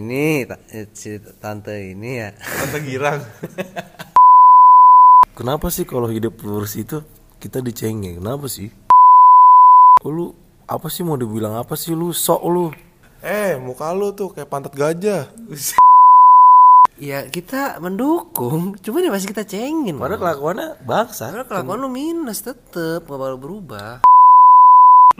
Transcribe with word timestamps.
ini 0.00 0.48
eh, 0.48 0.88
si 0.96 1.20
tante 1.38 1.76
ini 1.76 2.10
ya 2.18 2.28
Tante 2.32 2.78
girang. 2.80 3.20
Kenapa 5.38 5.72
sih 5.72 5.88
kalau 5.88 6.08
hidup 6.08 6.40
lurus 6.44 6.76
itu 6.76 7.00
kita 7.40 7.60
dicengin? 7.60 8.20
Kenapa 8.20 8.48
sih? 8.48 8.68
Oh, 10.04 10.12
lu 10.12 10.26
apa 10.64 10.88
sih 10.88 11.04
mau 11.04 11.16
dibilang 11.16 11.56
apa 11.56 11.76
sih 11.76 11.92
lu 11.92 12.12
sok 12.12 12.42
lu? 12.48 12.66
eh, 13.20 13.60
muka 13.60 13.92
lu 13.92 14.16
tuh 14.16 14.32
kayak 14.32 14.48
pantat 14.48 14.72
gajah. 14.72 15.28
ya 17.00 17.24
kita 17.28 17.80
mendukung 17.80 18.76
cuman 18.76 19.04
ya 19.04 19.10
masih 19.12 19.28
kita 19.32 19.44
cengin 19.48 19.96
Padahal 19.96 20.20
kelakuannya 20.20 20.68
bangsa. 20.84 21.32
Padahal 21.32 21.48
kelakuan 21.48 21.78
lu 21.80 21.88
minus 21.88 22.44
tetep 22.44 23.04
gak 23.04 23.16
bakal 23.16 23.40
berubah 23.40 24.04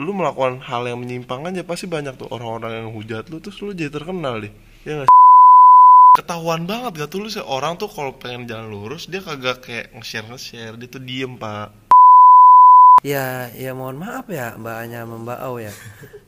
Lu 0.01 0.17
melakukan 0.17 0.61
hal 0.65 0.89
yang 0.89 1.01
menyimpang 1.01 1.45
aja 1.45 1.61
pasti 1.61 1.85
banyak 1.85 2.17
tuh 2.17 2.29
orang-orang 2.33 2.85
yang 2.85 2.89
hujat 2.93 3.29
lu 3.29 3.37
terus 3.37 3.61
lu 3.61 3.73
jadi 3.73 3.93
terkenal 3.93 4.41
deh. 4.41 4.53
Ya 4.81 5.05
gak? 5.05 5.09
Ketahuan 6.17 6.65
banget 6.65 6.97
gak 6.97 7.09
tuh 7.13 7.21
lu 7.21 7.29
sih 7.29 7.45
orang 7.45 7.77
tuh 7.77 7.85
kalau 7.85 8.17
pengen 8.17 8.49
jalan 8.49 8.73
lurus 8.73 9.05
dia 9.05 9.21
kagak 9.21 9.61
kayak 9.61 9.93
nge-share 9.93 10.25
nge-share 10.25 10.73
dia 10.73 10.89
tuh 10.89 11.01
diem 11.01 11.37
pak. 11.37 11.69
ya 13.01 13.49
ya 13.57 13.73
mohon 13.73 13.97
maaf 13.97 14.29
ya 14.29 14.53
mbak 14.61 14.77
Anya 14.77 15.09
sama 15.09 15.17
mbak 15.25 15.39
Au 15.41 15.57
ya 15.57 15.73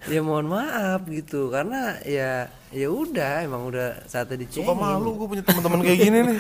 ya 0.10 0.26
mohon 0.26 0.50
maaf 0.50 1.06
gitu 1.06 1.54
karena 1.54 2.02
ya 2.02 2.50
ya 2.74 2.88
udah 2.90 3.46
emang 3.46 3.70
udah 3.70 4.02
saatnya 4.10 4.42
dicengin 4.42 4.66
Suka 4.66 4.74
malu 4.74 5.14
gue 5.14 5.28
punya 5.30 5.46
teman-teman 5.46 5.86
kayak 5.86 6.00
gini 6.02 6.20
nih. 6.34 6.40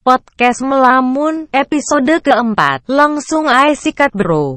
Podcast 0.00 0.64
Melamun, 0.64 1.52
episode 1.52 2.24
keempat. 2.24 2.88
Langsung 2.88 3.44
aja 3.44 3.76
sikat 3.76 4.16
bro. 4.16 4.56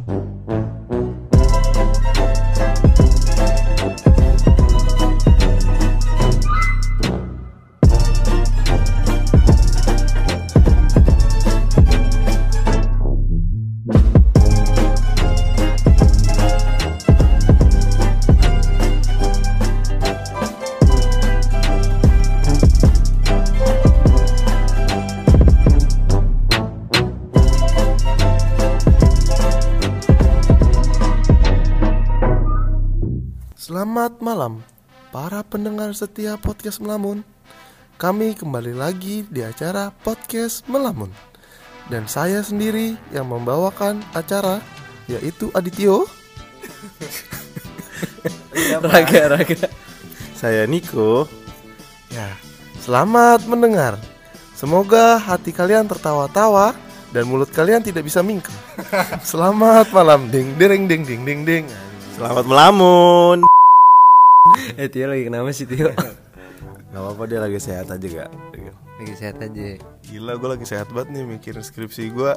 Malam 34.31 34.63
para 35.11 35.43
pendengar 35.43 35.91
setia 35.91 36.39
podcast 36.39 36.79
Melamun. 36.79 37.19
Kami 37.99 38.31
kembali 38.31 38.71
lagi 38.71 39.27
di 39.27 39.43
acara 39.43 39.91
podcast 39.91 40.63
Melamun. 40.71 41.11
Dan 41.91 42.07
saya 42.07 42.39
sendiri 42.39 42.95
yang 43.11 43.27
membawakan 43.27 43.99
acara 44.15 44.63
yaitu 45.11 45.51
Adityo. 45.51 46.07
raga 48.87 49.35
raga 49.35 49.67
Saya 50.39 50.63
Niko. 50.63 51.27
Ya, 52.07 52.31
selamat 52.79 53.51
mendengar. 53.51 53.99
Semoga 54.55 55.19
hati 55.19 55.51
kalian 55.51 55.91
tertawa-tawa 55.91 56.71
dan 57.11 57.27
mulut 57.27 57.51
kalian 57.51 57.83
tidak 57.83 58.07
bisa 58.07 58.23
mingkem. 58.23 58.55
Selamat 59.27 59.91
malam, 59.91 60.31
ding 60.31 60.55
ding 60.55 60.87
ding 60.87 61.03
ding 61.03 61.27
ding 61.27 61.41
ding. 61.43 61.65
Selamat 62.15 62.47
melamun. 62.47 63.43
Eh 64.75 64.87
Tio 64.87 65.05
lagi 65.05 65.23
kenapa 65.23 65.49
sih 65.51 65.65
Tio 65.65 65.91
Gak 66.91 66.99
apa-apa 66.99 67.23
dia 67.23 67.39
lagi 67.39 67.55
sehat 67.57 67.87
aja 67.87 68.03
gak? 68.03 68.29
lagi 68.97 69.13
sehat 69.15 69.39
aja 69.39 69.79
Gila, 70.03 70.35
gue 70.35 70.49
lagi 70.51 70.65
sehat 70.65 70.87
banget 70.89 71.07
nih 71.09 71.23
mikirin 71.25 71.59
skripsi 71.59 72.11
gue. 72.11 72.31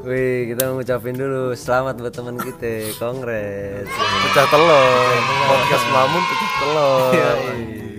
Wih, 0.00 0.48
kita 0.48 0.64
mau 0.64 0.78
ngucapin 0.78 1.12
dulu 1.12 1.52
selamat 1.52 1.98
buat 1.98 2.08
teman 2.08 2.38
kita, 2.38 2.96
kongres. 2.96 3.84
Pecah 4.24 4.46
telur, 4.46 5.12
podcast 5.44 5.84
Melamun 5.86 6.22
pecah 6.22 6.50
telur. 6.56 7.12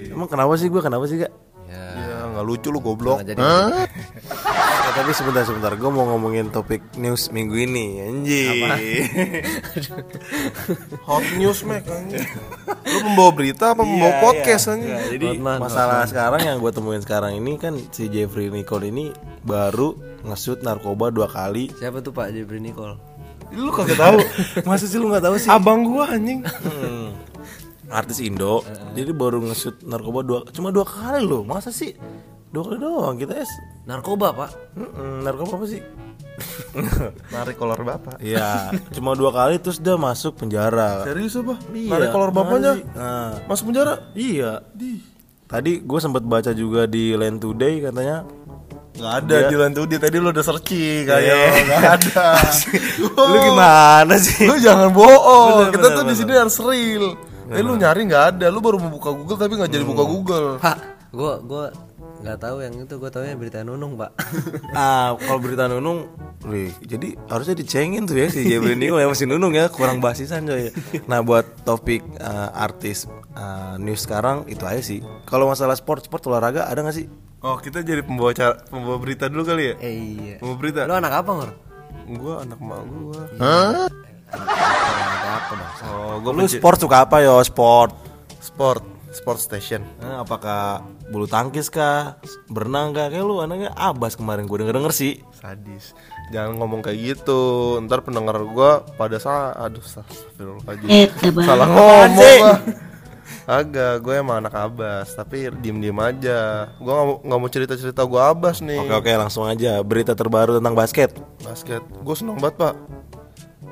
Emang 0.09 0.25
kenapa 0.25 0.53
sih 0.55 0.65
gue? 0.65 0.81
Kenapa 0.81 1.05
sih 1.05 1.19
gak? 1.19 1.33
Ya, 1.67 1.83
Ya 1.93 2.17
nggak 2.27 2.41
lucu 2.43 2.67
lu 2.67 2.79
goblok. 2.79 3.21
jadi. 3.21 3.37
Eh, 4.91 4.95
tapi 4.99 5.15
sebentar 5.15 5.47
sebentar, 5.47 5.71
gue 5.79 5.87
mau 5.87 6.03
ngomongin 6.03 6.51
topik 6.51 6.83
news 6.99 7.31
minggu 7.31 7.63
ini, 7.63 8.11
anjing. 8.11 8.59
Hot 11.07 11.23
news 11.39 11.63
Mac 11.63 11.87
anjing. 11.87 12.27
Lu 12.67 12.99
membawa 13.07 13.31
berita 13.31 13.71
apa 13.71 13.87
membawa 13.87 14.19
podcast 14.19 14.67
anjing? 14.67 14.91
Jadi 14.91 15.39
Hotman, 15.39 15.63
masalah 15.63 16.03
sekarang 16.11 16.43
yang 16.43 16.59
gue 16.59 16.75
temuin 16.75 16.99
sekarang 16.99 17.39
ini 17.39 17.55
kan 17.55 17.79
si 17.95 18.11
Jeffrey 18.11 18.51
Nicole 18.51 18.91
ini 18.91 19.15
baru 19.47 19.95
nge-shoot 20.27 20.59
narkoba 20.59 21.07
dua 21.07 21.31
kali. 21.31 21.71
Siapa 21.71 22.03
tuh 22.03 22.11
Pak 22.11 22.35
Jebri 22.35 22.59
Nicole? 22.59 22.99
Lu 23.55 23.71
kagak 23.71 23.95
tahu. 23.95 24.19
Masa 24.67 24.91
sih 24.91 24.99
lu 24.99 25.07
nggak 25.07 25.23
tahu 25.23 25.39
sih? 25.39 25.47
Abang 25.47 25.87
gua 25.87 26.11
anjing. 26.11 26.43
Hmm. 26.43 27.15
Artis 27.87 28.19
Indo, 28.19 28.67
jadi 28.91 29.15
baru 29.15 29.39
nge-shoot 29.39 29.87
narkoba 29.87 30.19
dua, 30.19 30.39
cuma 30.51 30.67
dua 30.67 30.83
kali 30.83 31.23
loh. 31.23 31.47
Masa 31.47 31.71
sih? 31.71 31.95
Dua 32.51 32.63
kali 32.63 32.77
doang 32.77 33.15
kita 33.15 33.33
es. 33.37 33.51
Narkoba, 33.83 34.35
Pak. 34.35 34.51
Mm-mm, 34.75 35.23
narkoba 35.23 35.55
apa 35.55 35.65
sih? 35.65 35.81
Narik 37.33 37.55
kolor 37.55 37.79
bapak. 37.79 38.17
Iya, 38.17 38.71
cuma 38.89 39.13
dua 39.13 39.29
kali 39.29 39.55
terus 39.55 39.77
dia 39.77 39.93
masuk 39.93 40.35
penjara. 40.37 41.03
Serius 41.03 41.37
apa? 41.37 41.59
Iya, 41.69 41.91
Narik 41.91 42.09
kolor 42.09 42.31
bapaknya? 42.31 42.81
Nah, 42.91 43.31
Masuk 43.45 43.69
penjara? 43.69 43.99
iya. 44.11 44.63
Tadi 45.45 45.83
gue 45.83 45.99
sempat 45.99 46.23
baca 46.23 46.51
juga 46.51 46.87
di 46.87 47.11
Land 47.11 47.43
Today 47.43 47.83
katanya 47.83 48.23
Gak 48.91 49.13
ada 49.23 49.47
di 49.47 49.55
lantai 49.55 49.83
dia 49.85 49.99
tadi 49.99 50.15
lu 50.15 50.31
udah 50.31 50.39
searching 50.41 51.03
kayak 51.03 51.23
Iya. 51.23 51.63
gak 51.65 51.83
ada. 51.97 52.25
Lu 53.31 53.37
gimana 53.41 54.15
sih? 54.15 54.47
Lu 54.47 54.55
jangan 54.57 54.91
bohong. 54.91 55.67
Bener, 55.67 55.71
Kita 55.71 55.79
bener, 55.81 55.91
tuh 55.91 56.03
di 56.03 56.07
bener. 56.07 56.19
sini 56.19 56.33
harus 56.35 56.57
real. 56.59 57.05
Eh 57.51 57.59
lu 57.59 57.75
nyari 57.75 58.01
nggak 58.07 58.25
ada, 58.31 58.45
lu 58.47 58.59
baru 58.59 58.79
mau 58.79 58.91
buka 58.91 59.11
Google 59.11 59.35
tapi 59.35 59.53
nggak 59.55 59.71
jadi 59.71 59.83
buka 59.83 60.03
Google. 60.03 60.47
Pak, 60.57 60.77
gua 61.11 61.33
gua 61.39 61.65
nggak 62.21 62.37
tahu 62.37 62.61
yang 62.61 62.73
itu, 62.77 62.95
gua 63.01 63.09
taunya 63.09 63.33
berita 63.33 63.65
Nunung, 63.65 63.97
Pak. 63.97 64.11
Ah, 64.77 65.17
kalau 65.17 65.39
berita 65.41 65.65
Nunung, 65.67 66.07
wih, 66.45 66.71
jadi 66.85 67.17
harusnya 67.27 67.57
dicengin 67.57 68.05
tuh 68.07 68.15
ya 68.15 68.29
si 68.29 68.45
Jebri 68.45 68.77
Nicole 68.77 69.03
ya 69.03 69.07
masih 69.09 69.25
Nunung 69.27 69.51
ya, 69.57 69.67
kurang 69.67 69.99
basisan 69.99 70.45
coy. 70.45 70.69
Nah, 71.09 71.19
buat 71.25 71.65
topik 71.65 72.05
eh, 72.21 72.49
artis 72.53 73.09
eh, 73.35 73.75
news 73.81 74.05
sekarang 74.05 74.45
itu 74.47 74.63
aja 74.63 74.79
sih. 74.79 75.01
Kalau 75.25 75.49
masalah 75.49 75.73
sport, 75.75 76.05
sport 76.05 76.29
olahraga 76.29 76.69
ada 76.69 76.85
nggak 76.85 76.95
sih? 76.95 77.09
Oh, 77.41 77.57
kita 77.57 77.81
jadi 77.81 78.05
pembawa 78.05 78.37
cara, 78.37 78.53
pembawa 78.69 79.01
berita 79.01 79.25
dulu 79.25 79.41
kali 79.41 79.73
ya? 79.73 79.75
Eh, 79.81 79.93
iya. 80.13 80.35
Pembawa 80.37 80.57
berita. 80.61 80.79
Lu 80.85 80.93
anak 80.93 81.13
apa, 81.25 81.29
Ngor? 81.33 81.51
Gua 82.21 82.33
anak 82.45 82.59
mak 82.61 82.81
gua. 82.85 83.21
Apa, 85.31 85.53
Bang? 85.57 85.71
Oh, 85.89 86.15
gua 86.21 86.31
Lu 86.37 86.45
sport 86.45 86.77
suka 86.77 87.01
apa 87.01 87.17
yo? 87.25 87.41
Sport. 87.41 87.97
sport, 88.41 88.85
sport 89.09 89.37
station. 89.41 89.81
Eh, 90.01 90.17
apakah 90.17 90.85
bulu 91.11 91.27
tangkis 91.27 91.67
kah? 91.67 92.17
Berenang 92.47 92.95
kah? 92.95 93.11
Kayak 93.11 93.27
lu 93.27 93.43
anaknya 93.43 93.75
abas 93.75 94.15
kemarin 94.15 94.47
gue 94.47 94.57
denger 94.63 94.79
denger 94.79 94.93
sih. 94.95 95.19
Sadis. 95.35 95.91
Jangan 96.31 96.55
ngomong 96.57 96.79
kayak 96.79 96.97
gitu. 96.97 97.77
Ntar 97.83 98.07
pendengar 98.07 98.39
gua 98.47 98.87
pada 98.95 99.19
salah 99.19 99.51
aduh 99.59 99.83
astagfirullahaladzim. 99.83 101.35
Salah 101.43 101.67
ngomong. 101.67 102.43
Agak, 103.49 104.05
gue 104.05 104.15
emang 104.15 104.39
anak 104.39 104.53
abas, 104.53 105.11
tapi 105.11 105.51
diem-diem 105.59 105.97
aja. 105.99 106.71
Gue 106.79 106.93
nggak 106.93 107.07
mau 107.09 107.17
nggak 107.19 107.39
mau 107.41 107.49
cerita-cerita 107.51 108.07
gue 108.07 108.21
abas 108.21 108.63
nih. 108.63 108.79
Oke 108.79 108.95
oke 108.95 109.11
langsung 109.17 109.43
aja 109.43 109.81
berita 109.83 110.15
terbaru 110.15 110.55
tentang 110.61 110.77
basket. 110.77 111.11
Basket, 111.43 111.83
gue 111.83 112.15
seneng 112.15 112.39
banget 112.39 112.55
pak. 112.61 112.75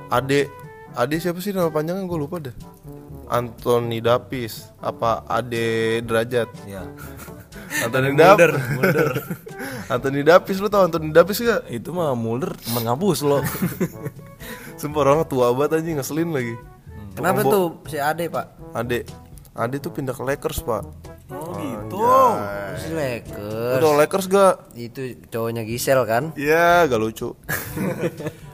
Ade, 0.09 0.49
Ade 0.97 1.15
siapa 1.21 1.39
sih 1.39 1.55
nama 1.55 1.71
panjangnya 1.71 2.03
gue 2.03 2.19
lupa 2.19 2.41
deh. 2.41 2.51
Anthony 3.29 4.01
Dapis, 4.01 4.73
apa 4.81 5.21
Ade 5.29 6.01
Derajat? 6.01 6.49
Ya. 6.65 6.81
Anthony 7.85 8.17
Dapis. 8.17 8.57
Anthony 9.93 10.21
Dapis, 10.25 10.57
lu 10.57 10.67
tau 10.69 10.89
Anthony 10.89 11.13
Dapis 11.13 11.37
gak? 11.45 11.69
Itu 11.69 11.93
mah 11.93 12.17
Mulder 12.17 12.57
teman 12.57 12.89
ngampus 12.89 13.21
lo. 13.21 13.45
Sumpah 14.81 14.99
orang 15.05 15.29
tua 15.29 15.53
banget 15.53 15.81
aja 15.81 16.01
ngeselin 16.01 16.33
lagi. 16.33 16.55
Kenapa 17.13 17.45
tuh 17.45 17.83
si 17.85 18.01
Ade, 18.01 18.31
Pak? 18.31 18.73
Ade, 18.73 19.05
Ade 19.53 19.77
tuh 19.77 19.91
pindah 19.93 20.15
ke 20.15 20.23
Lakers 20.23 20.63
pak. 20.63 20.87
Oh 21.29 21.53
gitu. 21.61 21.99
Si 22.81 22.89
Lakers. 22.89 23.77
Udah 23.77 23.93
Lakers 24.01 24.25
gak? 24.25 24.55
Itu 24.73 25.19
cowoknya 25.29 25.61
Gisel 25.67 26.01
kan? 26.09 26.33
Iya, 26.33 26.89
gak 26.89 26.97
lucu. 27.01 27.37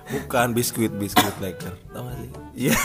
Bukan 0.06 0.52
biskuit 0.52 0.92
biskuit 0.92 1.36
Laker. 1.40 1.72
Tahu 1.94 2.04
gak 2.04 2.16
sih? 2.20 2.30
Iya. 2.68 2.78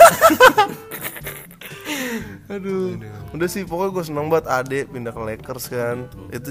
Aduh. 2.50 2.99
Udah 3.31 3.49
sih 3.49 3.62
pokoknya 3.62 3.91
gue 3.94 4.05
seneng 4.05 4.26
banget 4.26 4.47
Ade 4.50 4.81
pindah 4.91 5.14
ke 5.14 5.23
Lakers 5.23 5.70
kan. 5.70 6.11
Itu 6.35 6.50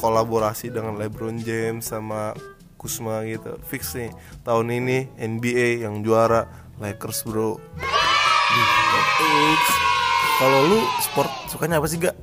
kolaborasi 0.00 0.72
dengan 0.72 0.96
LeBron 0.96 1.36
James 1.44 1.84
sama 1.84 2.32
Kusma 2.80 3.26
gitu. 3.28 3.60
Fix 3.66 3.92
nih 3.92 4.08
tahun 4.46 4.72
ini 4.72 5.12
NBA 5.20 5.84
yang 5.84 6.00
juara 6.00 6.48
Lakers 6.80 7.26
bro. 7.28 7.60
kalau 10.38 10.60
lu 10.70 10.78
sport 11.02 11.30
sukanya 11.50 11.82
apa 11.82 11.90
sih 11.90 11.98
gak 11.98 12.14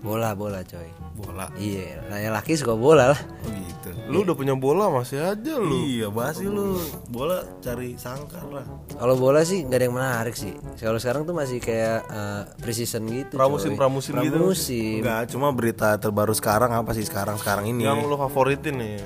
bola 0.00 0.32
bola 0.32 0.60
coy. 0.64 0.88
Bola. 1.14 1.46
Iya 1.54 2.00
yang 2.16 2.32
laki 2.32 2.56
suka 2.56 2.72
bola 2.72 3.12
lah. 3.12 3.20
Oh 3.20 3.52
gitu. 3.52 3.88
Lu 4.08 4.24
udah 4.24 4.32
punya 4.32 4.56
bola 4.56 4.88
masih 4.88 5.20
aja 5.20 5.54
lu. 5.56 5.68
iya 5.84 6.08
bahas 6.08 6.40
sih 6.40 6.48
lu. 6.48 6.80
Bola. 7.12 7.44
Cari 7.60 7.94
sangkar 7.94 8.48
lah. 8.48 8.64
Kalau 8.96 9.14
bola 9.14 9.44
sih 9.44 9.60
nggak 9.62 9.76
ada 9.76 9.84
yang 9.84 9.96
menarik 9.96 10.34
sih. 10.34 10.56
Kalau 10.80 10.96
sekarang 10.96 11.28
tuh 11.28 11.36
masih 11.36 11.60
kayak 11.60 12.00
eh, 12.08 12.42
precision 12.58 13.04
gitu 13.06 13.36
Pramusim 13.36 13.76
coy. 13.76 13.78
pramusim 13.78 14.12
gitu. 14.18 14.40
pramusim. 14.40 15.00
Enggak, 15.04 15.22
cuma 15.30 15.48
berita 15.52 15.94
terbaru 16.00 16.32
sekarang 16.32 16.72
apa 16.72 16.90
sih 16.96 17.04
sekarang 17.04 17.36
sekarang 17.36 17.68
ini? 17.68 17.84
Yang 17.84 18.08
lu 18.08 18.16
favoritin 18.16 18.80
nih. 18.80 18.96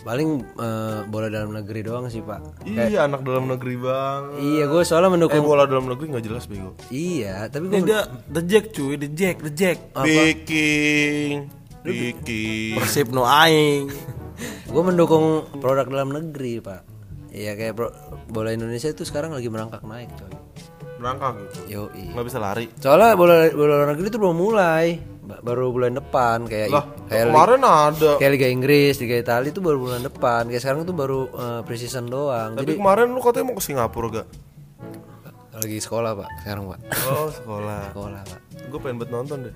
Paling 0.00 0.28
eh, 0.52 1.00
bola 1.06 1.28
dalam 1.28 1.52
negeri 1.52 1.80
doang 1.82 2.06
sih 2.06 2.18
pak 2.18 2.64
Iya 2.64 3.04
anak 3.04 3.20
dalam 3.20 3.46
negeri 3.46 3.76
bang. 3.76 4.22
iya 4.38 4.64
gue 4.64 4.82
soalnya 4.82 5.06
Eh 5.06 5.14
mendukung 5.14 5.42
bola 5.42 5.64
dalam 5.64 5.86
negeri 5.86 6.10
nggak 6.10 6.24
jelas 6.24 6.44
bego. 6.44 6.74
iya 6.88 7.46
tapi 7.46 7.68
gue 7.68 7.80
dia 7.82 8.02
the 8.26 8.42
jack 8.42 8.70
cuy 8.70 8.94
the 8.94 9.08
jack 9.08 9.38
the 9.38 9.50
jack 9.50 9.78
Viking, 9.94 11.46
Viking. 11.80 12.74
persib 12.74 13.08
no 13.10 13.22
aing 13.22 13.88
gue 14.72 14.82
mendukung 14.82 15.24
produk 15.54 15.86
dalam 15.86 16.10
negeri 16.10 16.58
pak 16.58 16.82
Iya 17.28 17.54
kayak 17.54 17.74
pro- 17.74 17.94
bola 18.28 18.50
Indonesia 18.50 18.86
itu 18.86 19.02
sekarang 19.02 19.30
lagi 19.30 19.46
merangkak 19.46 19.82
naik 19.82 20.06
coy 20.12 20.30
Berangkat 20.96 21.34
gitu. 21.36 21.58
yo 21.66 21.82
Nggak 21.90 22.24
bisa 22.24 22.38
lari. 22.38 22.70
soalnya 22.76 23.12
bola 23.12 23.50
bola 23.50 23.74
luar 23.76 23.88
negeri 23.90 24.06
itu 24.06 24.16
belum 24.16 24.34
mulai 24.34 25.02
baru 25.24 25.72
bulan 25.72 25.96
depan 25.96 26.44
kayak 26.44 26.68
Lah, 26.68 26.84
kayak 27.08 27.32
kemarin 27.32 27.60
ada. 27.60 28.10
kayak 28.20 28.32
Liga 28.36 28.48
Inggris, 28.48 28.94
Liga 28.98 29.16
Italia 29.16 29.48
itu 29.48 29.60
baru 29.60 29.78
bulan 29.80 30.02
depan. 30.02 30.46
Kayak 30.46 30.62
sekarang 30.62 30.80
itu 30.84 30.92
baru 30.92 31.20
eh, 31.28 31.60
preseason 31.64 32.06
doang. 32.06 32.54
Tapi 32.54 32.62
Jadi 32.64 32.72
kemarin 32.76 33.06
lu 33.10 33.20
katanya 33.20 33.44
mau 33.48 33.56
ke 33.56 33.64
Singapura 33.64 34.08
gak? 34.12 34.28
lagi 35.54 35.78
sekolah 35.78 36.18
pak, 36.18 36.28
sekarang 36.42 36.66
pak. 36.66 36.80
Oh 37.06 37.30
sekolah. 37.30 37.80
Sekolah 37.94 38.20
pak. 38.26 38.40
Gue 38.68 38.78
pengen 38.82 38.96
buat 38.98 39.10
nonton 39.14 39.38
deh. 39.46 39.54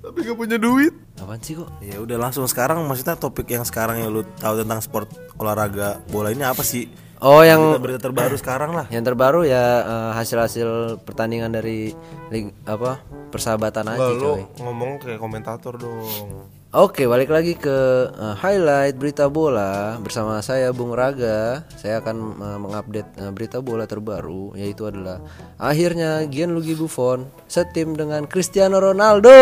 Tapi 0.00 0.18
gak 0.22 0.38
punya 0.38 0.56
duit. 0.56 0.94
Apaan 1.18 1.42
sih 1.42 1.52
kok? 1.52 1.68
ya 1.82 2.00
udah 2.00 2.16
langsung 2.16 2.46
sekarang 2.46 2.80
maksudnya 2.86 3.18
topik 3.18 3.44
yang 3.44 3.66
sekarang 3.66 4.00
yang 4.00 4.08
lu 4.08 4.22
tahu 4.38 4.62
tentang 4.62 4.80
sport 4.80 5.10
olahraga 5.36 6.00
bola 6.08 6.32
ini 6.32 6.40
apa 6.40 6.64
sih 6.64 6.88
Oh 7.20 7.44
yang 7.44 7.76
berita 7.76 8.00
terbaru 8.00 8.32
sekarang 8.34 8.72
lah 8.72 8.88
yang 8.88 9.04
terbaru 9.04 9.44
ya 9.44 9.84
eh, 9.84 10.10
hasil-hasil 10.16 11.00
pertandingan 11.04 11.52
dari 11.52 11.92
lig, 12.32 12.48
apa 12.64 13.04
persahabatan 13.28 13.92
aja 13.92 14.00
Lah, 14.00 14.16
lu 14.16 14.24
coy. 14.24 14.42
ngomong 14.64 14.90
kayak 14.98 15.20
komentator 15.20 15.76
dong. 15.76 16.48
Oke, 16.70 17.02
balik 17.04 17.28
lagi 17.28 17.58
ke 17.58 17.76
eh, 18.08 18.34
highlight 18.40 18.96
berita 18.96 19.28
bola 19.28 19.98
bersama 19.98 20.40
saya 20.40 20.72
Bung 20.72 20.96
Raga. 20.96 21.66
Saya 21.76 22.00
akan 22.00 22.16
eh, 22.40 22.58
mengupdate 22.62 23.10
eh, 23.18 23.30
berita 23.34 23.58
bola 23.60 23.84
terbaru 23.84 24.56
yaitu 24.56 24.88
adalah 24.88 25.20
akhirnya 25.60 26.24
Gianluigi 26.24 26.72
Buffon 26.72 27.28
setim 27.44 28.00
dengan 28.00 28.24
Cristiano 28.24 28.80
Ronaldo. 28.80 29.34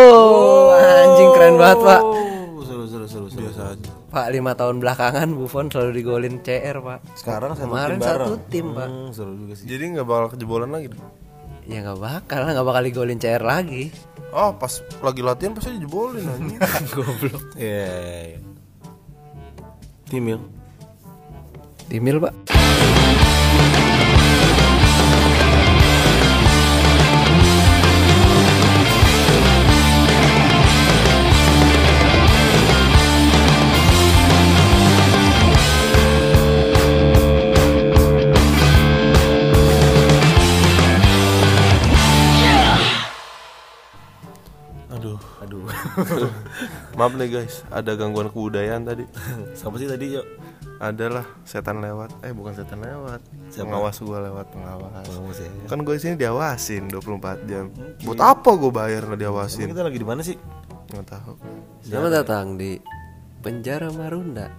Anjing 0.74 1.30
keren 1.30 1.54
banget, 1.54 1.78
Pak. 1.78 2.00
oh, 2.02 2.64
seru 2.64 2.84
seru 2.90 3.06
seru 3.06 3.26
seru 3.30 3.50
saja 3.54 3.92
Pak, 4.08 4.26
lima 4.32 4.52
tahun 4.52 4.80
belakangan 4.80 5.28
Buffon 5.30 5.68
selalu 5.68 5.90
digolin 5.94 6.40
CR, 6.40 6.80
Pak. 6.80 6.98
sekarang 7.14 7.52
satu 7.52 7.68
Kemarin 7.68 7.96
tim 7.96 8.02
bareng. 8.02 8.24
satu 8.24 8.36
tim, 8.48 8.66
Pak. 8.72 8.88
Hmm, 8.88 9.08
seru 9.12 9.32
juga 9.36 9.52
sih 9.52 9.64
Jadi 9.64 9.84
nggak 9.92 10.06
bakal 10.06 10.26
kejebolan 10.32 10.70
lagi. 10.70 10.88
Ya 11.64 11.84
nggak 11.84 12.00
bakal, 12.00 12.40
nggak 12.42 12.64
bakal 12.64 12.82
digolin 12.82 13.18
CR 13.18 13.42
lagi. 13.42 13.92
Oh 14.28 14.52
pas 14.52 14.72
lagi 15.00 15.20
latihan 15.20 15.52
pasti 15.52 15.76
dijebolin 15.76 16.24
anjing. 16.24 16.56
Goblok. 16.96 17.44
Iya, 17.54 17.84
iya, 17.84 18.20
iya. 18.28 18.38
Timil 20.06 20.40
Timil, 21.86 22.16
Pak. 22.18 22.32
Maaf 46.94 47.12
nih 47.14 47.28
guys, 47.28 47.62
ada 47.68 47.94
gangguan 47.94 48.28
kebudayaan 48.28 48.82
tadi. 48.82 49.04
siapa 49.52 49.76
sih 49.76 49.86
tadi 49.86 50.14
yuk 50.14 50.26
Adalah 50.78 51.26
setan 51.42 51.82
lewat. 51.82 52.22
Eh 52.22 52.30
bukan 52.30 52.54
setan 52.54 52.78
lewat. 52.78 53.18
Pengawas 53.50 53.98
gua 53.98 54.22
lewat 54.22 54.46
pengawas. 54.48 54.94
Pengawas 55.04 55.38
ya. 55.38 55.50
Kan 55.66 55.82
gue 55.82 55.98
sini 55.98 56.14
diawasin 56.14 56.86
24 56.86 57.50
jam. 57.50 57.66
Buat 58.00 58.20
apa 58.22 58.50
gue 58.52 58.70
bayar 58.70 59.02
nggak 59.02 59.18
Ini 59.18 59.24
diawasin? 59.26 59.66
kita 59.66 59.82
lagi 59.82 59.98
di 59.98 60.06
mana 60.06 60.22
sih 60.22 60.38
Nggak 60.88 61.06
tahu. 61.08 61.32
Selamat 61.82 62.12
datang 62.16 62.54
di 62.54 62.78
penjara 63.38 63.90
Marunda. 63.90 64.54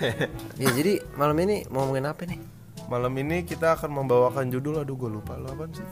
ya 0.60 0.68
jadi 0.70 1.00
malam 1.16 1.40
ini 1.40 1.64
mau 1.66 1.82
ngomongin 1.82 2.04
apa 2.04 2.22
nih? 2.22 2.40
Malam 2.86 3.12
ini 3.16 3.40
kita 3.42 3.72
akan 3.72 3.90
membawakan 3.94 4.52
judul 4.52 4.76
aduh 4.78 4.92
gue 4.94 5.10
lupa 5.10 5.40
lu 5.40 5.48
apaan 5.48 5.72
sih? 5.72 5.86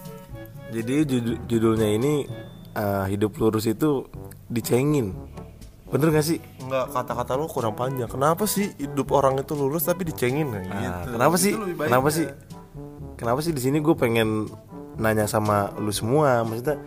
jadi 0.71 1.03
judul- 1.03 1.41
judulnya 1.49 1.89
ini 1.91 2.29
eh, 2.73 3.05
hidup 3.09 3.35
lurus 3.37 3.65
itu 3.65 4.07
dicengin 4.47 5.15
bener 5.87 6.11
gak 6.11 6.23
sih 6.25 6.39
Enggak, 6.63 6.95
kata-kata 6.95 7.35
lu 7.35 7.51
kurang 7.51 7.75
panjang. 7.75 8.07
Kenapa 8.07 8.47
sih 8.47 8.71
hidup 8.79 9.11
orang 9.11 9.43
itu 9.43 9.59
lurus 9.59 9.91
tapi 9.91 10.07
dicengin 10.07 10.47
Nah, 10.47 10.63
gitu? 10.63 11.19
kenapa 11.19 11.35
sih 11.35 11.51
Itu 11.51 11.67
kenapa 11.75 12.07
ya. 12.07 12.15
sih 12.15 12.27
kenapa 13.19 13.39
sih 13.43 13.51
di 13.51 13.59
sini 13.59 13.83
gue 13.83 13.95
pengen 13.95 14.47
nanya 14.97 15.27
sama 15.27 15.75
lu 15.77 15.91
semua 15.91 16.47
maksudnya 16.47 16.79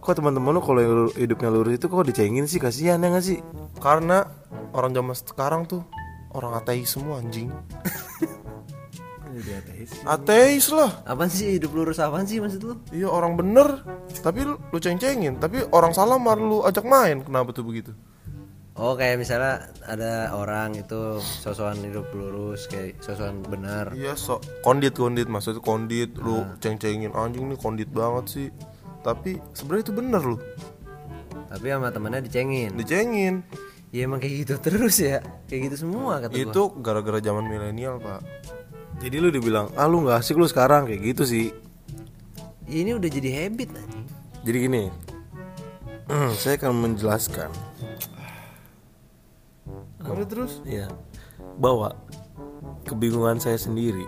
kok 0.00 0.16
teman-teman 0.16 0.56
lu 0.56 0.62
kalau 0.62 0.80
hidupnya 1.12 1.52
lurus 1.52 1.76
itu 1.76 1.84
kok 1.84 2.06
dicengin 2.06 2.48
sih 2.48 2.56
kasihan 2.56 2.96
ya 2.96 3.12
gak 3.12 3.26
sih 3.26 3.44
Karena 3.76 4.24
orang 4.72 4.96
zaman 4.96 5.12
sekarang 5.12 5.62
tuh 5.68 5.84
orang 6.32 6.56
ateis 6.56 6.88
semua 6.88 7.20
anjing. 7.20 7.52
Ateis 10.06 10.68
lah. 10.74 11.02
Apaan 11.06 11.30
sih 11.30 11.58
hidup 11.58 11.70
lurus 11.72 12.02
apaan 12.02 12.26
sih 12.26 12.42
maksud 12.42 12.60
lu? 12.62 12.74
Iya 12.90 13.06
orang 13.10 13.38
bener 13.38 13.82
Tapi 14.20 14.42
lu, 14.42 14.58
lu 14.58 14.78
ceng-cengin 14.82 15.38
Tapi 15.38 15.62
orang 15.70 15.94
salah 15.94 16.18
malah 16.18 16.42
lu 16.42 16.58
ajak 16.66 16.82
main 16.82 17.22
Kenapa 17.22 17.54
tuh 17.54 17.62
begitu? 17.62 17.94
Oh 18.76 18.92
kayak 18.92 19.16
misalnya 19.16 19.72
ada 19.88 20.36
orang 20.36 20.76
itu 20.76 21.16
sosokan 21.40 21.80
hidup 21.80 22.12
lurus 22.12 22.68
kayak 22.68 23.00
sosokan 23.00 23.40
benar. 23.48 23.94
Iya 23.96 24.12
sok 24.18 24.44
Kondit 24.60 24.92
kondit 24.92 25.30
Maksudnya 25.32 25.64
kondit 25.64 26.12
Lu 26.20 26.44
ceng-cengin 26.60 27.14
Anjing 27.16 27.48
nih 27.48 27.58
kondit 27.58 27.88
banget 27.88 28.24
sih 28.28 28.48
Tapi 29.00 29.40
sebenarnya 29.56 29.84
itu 29.88 29.94
bener 29.96 30.22
lu 30.26 30.36
Tapi 31.46 31.66
sama 31.72 31.88
temennya 31.88 32.20
dicengin. 32.20 32.76
Dicengin 32.76 33.40
Ya 33.94 34.04
emang 34.04 34.18
kayak 34.20 34.44
gitu 34.44 34.54
terus 34.60 34.98
ya. 35.00 35.22
Kayak 35.48 35.72
gitu 35.72 35.88
semua 35.88 36.18
kata 36.20 36.34
gua. 36.34 36.42
Itu 36.42 36.62
gara-gara 36.84 37.22
zaman 37.22 37.48
milenial 37.48 37.96
pak 38.02 38.20
jadi 39.00 39.16
lu 39.20 39.28
dibilang 39.28 39.70
ah 39.76 39.86
lu 39.86 40.04
nggak 40.04 40.18
asik 40.20 40.36
lu 40.40 40.48
sekarang 40.48 40.88
kayak 40.88 41.14
gitu 41.14 41.22
sih. 41.28 41.46
Ya, 42.66 42.82
ini 42.82 42.98
udah 42.98 43.06
jadi 43.06 43.30
habit 43.46 43.70
anjing. 43.78 44.06
jadi 44.42 44.58
gini 44.66 44.82
saya 46.38 46.54
akan 46.58 46.72
menjelaskan. 46.86 47.50
Mari 50.06 50.24
terus? 50.30 50.62
Ya 50.62 50.86
bahwa 51.58 51.96
kebingungan 52.86 53.40
saya 53.40 53.58
sendiri 53.58 54.04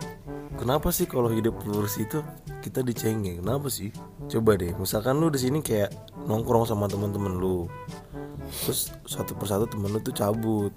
kenapa 0.60 0.92
sih 0.92 1.08
kalau 1.08 1.32
hidup 1.32 1.58
lurus 1.64 1.98
itu 1.98 2.22
kita 2.62 2.84
dicengin 2.84 3.40
kenapa 3.42 3.66
sih? 3.72 3.90
Coba 4.28 4.54
deh 4.54 4.74
misalkan 4.76 5.18
lu 5.18 5.32
di 5.32 5.40
sini 5.40 5.58
kayak 5.64 5.90
nongkrong 6.28 6.68
sama 6.68 6.86
teman-teman 6.86 7.34
lu 7.40 7.66
terus 8.64 8.92
satu 9.04 9.32
persatu 9.36 9.68
temen 9.68 9.92
lu 9.92 10.00
tuh 10.00 10.14
cabut. 10.14 10.72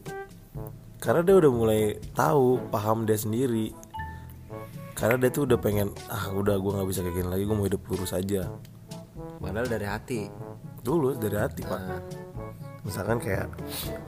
Karena 1.02 1.26
dia 1.26 1.34
udah 1.42 1.50
mulai 1.50 1.98
tahu 2.14 2.62
paham 2.70 3.10
dia 3.10 3.18
sendiri 3.18 3.74
karena 5.02 5.18
dia 5.18 5.32
tuh 5.34 5.50
udah 5.50 5.58
pengen 5.58 5.90
ah 6.08 6.30
udah 6.30 6.56
gua 6.62 6.78
nggak 6.78 6.90
bisa 6.94 7.02
kayak 7.02 7.16
gini 7.18 7.28
lagi 7.28 7.44
gue 7.44 7.56
mau 7.58 7.66
hidup 7.66 7.82
lurus 7.90 8.14
aja 8.14 8.46
Padahal 9.42 9.66
dari 9.66 9.86
hati. 9.90 10.30
dulu 10.82 11.18
dari 11.18 11.34
hati 11.34 11.66
pak 11.66 11.82
misalkan 12.86 13.18
kayak 13.18 13.50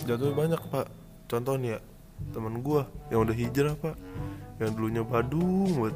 Jatuhnya 0.06 0.34
banyak 0.34 0.62
pak 0.70 0.86
Contoh 1.26 1.58
nih 1.58 1.78
ya 1.78 1.80
Temen 2.30 2.62
gua 2.62 2.86
Yang 3.10 3.20
udah 3.30 3.36
hijrah 3.36 3.74
pak 3.78 3.96
Yang 4.58 4.72
dulunya 4.78 5.04
Badung 5.06 5.70
buat 5.74 5.96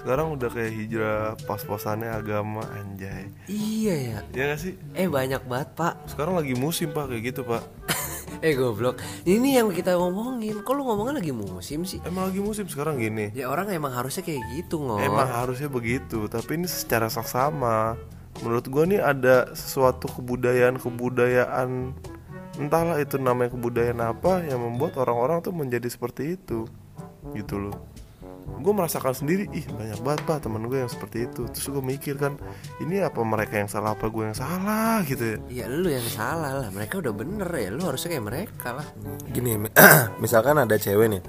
Sekarang 0.00 0.36
udah 0.36 0.48
kayak 0.48 0.72
hijrah 0.72 1.20
Pas-pasannya 1.44 2.12
agama 2.12 2.64
Anjay 2.72 3.28
Iya 3.48 3.94
ya. 3.96 4.18
Iya 4.32 4.44
gak 4.52 4.60
sih? 4.60 4.74
Eh 4.96 5.08
banyak 5.08 5.44
banget 5.44 5.68
pak. 5.76 5.94
Sekarang 6.08 6.36
lagi 6.36 6.52
musim 6.56 6.92
pak 6.92 7.08
kayak 7.08 7.32
gitu 7.32 7.40
pak 7.44 7.64
Eh 8.44 8.52
goblok. 8.52 9.00
Ini 9.24 9.60
yang 9.62 9.72
kita 9.72 9.96
ngomongin. 9.96 10.60
Kok 10.60 10.72
lu 10.76 10.82
ngomongnya 10.84 11.20
lagi 11.20 11.32
musim 11.32 11.88
sih? 11.88 12.02
Emang 12.04 12.28
lagi 12.28 12.40
musim 12.40 12.68
sekarang 12.68 13.00
gini 13.00 13.32
Ya 13.32 13.48
orang 13.48 13.72
emang 13.72 13.92
harusnya 13.92 14.22
kayak 14.24 14.42
gitu 14.56 14.80
ngomong. 14.80 15.02
Emang 15.04 15.28
harusnya 15.28 15.68
begitu 15.72 16.28
Tapi 16.28 16.60
ini 16.60 16.68
secara 16.68 17.08
saksama 17.08 17.96
Menurut 18.44 18.68
gua 18.68 18.84
nih 18.84 19.00
ada 19.00 19.50
sesuatu 19.56 20.08
kebudayaan-kebudayaan 20.12 21.96
Entahlah 22.56 23.00
itu 23.00 23.16
namanya 23.16 23.52
kebudayaan 23.56 24.00
apa 24.00 24.44
Yang 24.44 24.60
membuat 24.60 24.92
orang-orang 25.00 25.40
tuh 25.40 25.52
menjadi 25.56 25.88
seperti 25.88 26.36
itu 26.36 26.68
Gitu 27.32 27.56
loh 27.56 27.76
gue 28.46 28.72
merasakan 28.72 29.10
sendiri 29.12 29.50
ih 29.50 29.66
banyak 29.68 29.98
banget 30.00 30.20
pak 30.22 30.38
teman 30.46 30.66
gue 30.66 30.78
yang 30.78 30.90
seperti 30.90 31.26
itu. 31.26 31.50
Terus 31.50 31.66
gue 31.66 31.82
mikir 31.82 32.14
kan 32.14 32.38
ini 32.78 33.02
apa 33.02 33.18
mereka 33.20 33.58
yang 33.58 33.66
salah 33.66 33.92
apa 33.92 34.06
gue 34.06 34.22
yang 34.22 34.38
salah? 34.38 35.02
Gitu 35.02 35.22
ya. 35.22 35.36
Iya 35.50 35.64
lu 35.66 35.88
yang 35.90 36.06
salah 36.06 36.62
lah. 36.62 36.68
Mereka 36.70 37.02
udah 37.02 37.12
bener 37.12 37.48
ya 37.50 37.68
Lu 37.70 37.82
harusnya 37.84 38.14
kayak 38.14 38.26
mereka 38.26 38.68
lah. 38.78 38.86
Gini, 39.28 39.58
mi- 39.58 39.74
misalkan 40.22 40.56
ada 40.56 40.74
cewek 40.74 41.06
nih, 41.10 41.22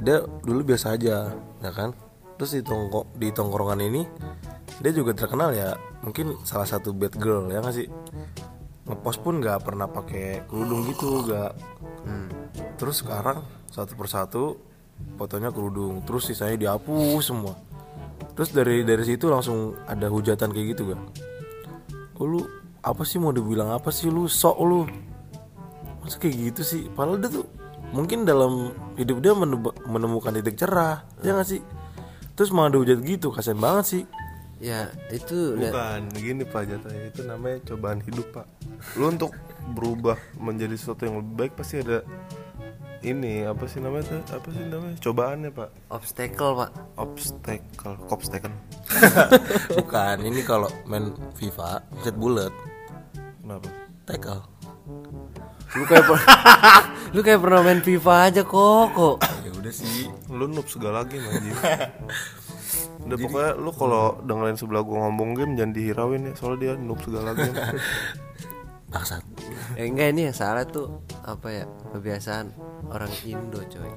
dia 0.00 0.22
dulu 0.24 0.64
biasa 0.64 0.96
aja, 0.96 1.34
ya 1.60 1.70
kan? 1.74 1.92
Terus 2.40 2.56
di 2.56 2.62
tongko 2.64 3.12
di 3.20 3.28
tongkrongan 3.28 3.80
ini, 3.84 4.02
dia 4.80 4.92
juga 4.96 5.12
terkenal 5.12 5.52
ya, 5.52 5.76
mungkin 6.00 6.40
salah 6.48 6.64
satu 6.64 6.96
bad 6.96 7.12
girl 7.20 7.52
ya 7.52 7.60
nggak 7.60 7.76
sih? 7.76 7.88
Ngepost 8.88 9.20
pun 9.20 9.44
nggak 9.44 9.60
pernah 9.60 9.84
pakai 9.86 10.48
kerudung 10.48 10.88
gitu, 10.88 11.20
nggak. 11.28 11.52
Terus 12.80 13.04
sekarang 13.04 13.44
satu 13.68 13.92
persatu 13.92 14.44
fotonya 15.20 15.52
kerudung, 15.52 16.00
terus 16.08 16.28
sisanya 16.28 16.56
dihapus 16.56 17.22
semua. 17.24 17.54
Terus 18.36 18.56
dari 18.56 18.84
dari 18.86 19.04
situ 19.04 19.28
langsung 19.28 19.76
ada 19.84 20.08
hujatan 20.08 20.48
kayak 20.48 20.66
gitu 20.72 20.92
gak? 20.94 21.00
Oh, 22.16 22.24
lu 22.24 22.40
apa 22.80 23.04
sih 23.04 23.20
mau 23.20 23.32
dibilang 23.32 23.72
apa 23.72 23.92
sih 23.92 24.08
lu? 24.08 24.24
Sok 24.24 24.58
lu. 24.64 24.88
Masa 26.00 26.16
kayak 26.16 26.36
gitu 26.52 26.62
sih? 26.64 26.82
Padahal 26.88 27.20
dia 27.20 27.28
tuh 27.28 27.44
mungkin 27.92 28.24
dalam 28.24 28.72
hidup 28.96 29.20
dia 29.20 29.36
menemukan 29.84 30.32
titik 30.32 30.56
cerah 30.56 31.04
ya 31.20 31.36
gak 31.36 31.48
sih? 31.48 31.60
Terus 32.32 32.48
malah 32.56 32.72
dihujat 32.72 33.04
gitu 33.04 33.28
kasian 33.28 33.60
banget 33.60 33.84
sih. 33.84 34.04
Ya 34.60 34.88
itu 35.12 35.56
bukan 35.56 36.08
gini 36.16 36.44
pak 36.44 36.68
jatuhnya. 36.68 37.12
Itu 37.12 37.28
namanya 37.28 37.60
cobaan 37.68 38.00
hidup 38.04 38.28
pak. 38.32 38.46
Lu 38.96 39.12
untuk 39.12 39.36
berubah 39.76 40.16
menjadi 40.40 40.76
sesuatu 40.76 41.04
yang 41.04 41.20
lebih 41.20 41.34
baik 41.36 41.52
pasti 41.56 41.84
ada 41.84 42.00
ini 43.00 43.48
apa 43.48 43.64
sih 43.64 43.80
namanya 43.80 44.12
tuh? 44.12 44.20
Apa 44.36 44.48
sih 44.52 44.64
namanya? 44.68 44.96
Cobaannya 45.00 45.50
pak. 45.52 45.68
Obstacle 45.88 46.52
pak. 46.56 46.70
Obstacle. 47.00 47.96
Obstacle 48.12 48.56
bukan 49.78 50.16
ini 50.26 50.42
kalau 50.42 50.66
main 50.84 51.14
FIFA 51.38 51.80
set 52.02 52.16
bullet 52.18 52.50
kenapa? 53.40 53.68
Tackle. 54.04 54.42
Lu 55.78 55.84
kayak 55.86 56.04
per- 56.04 56.26
Lu 57.14 57.20
kayak 57.22 57.40
pernah 57.42 57.60
main 57.62 57.80
FIFA 57.82 58.14
aja 58.30 58.42
kok 58.42 58.86
kok. 58.94 59.16
Ya 59.46 59.50
udah 59.54 59.72
sih. 59.72 60.10
Lu 60.30 60.50
noob 60.50 60.66
segala 60.66 61.06
game 61.06 61.26
anjing. 61.30 61.56
Udah 63.00 63.16
pokoknya 63.16 63.52
lu 63.56 63.72
kalau 63.72 64.20
dengerin 64.28 64.60
sebelah 64.60 64.84
gua 64.84 65.08
ngomong 65.08 65.32
game 65.32 65.56
jangan 65.56 65.72
dihirauin 65.72 66.30
ya 66.30 66.32
soalnya 66.36 66.58
dia 66.60 66.72
noob 66.76 67.00
segala 67.00 67.32
game 67.32 67.56
bangsat. 68.90 69.22
Eh 69.78 69.86
enggak 69.86 70.12
ini 70.12 70.28
yang 70.28 70.36
salah 70.36 70.66
tuh 70.66 71.06
Apa 71.22 71.48
ya 71.50 71.64
Kebiasaan 71.94 72.52
orang 72.90 73.10
Indo 73.22 73.62
coy. 73.62 73.94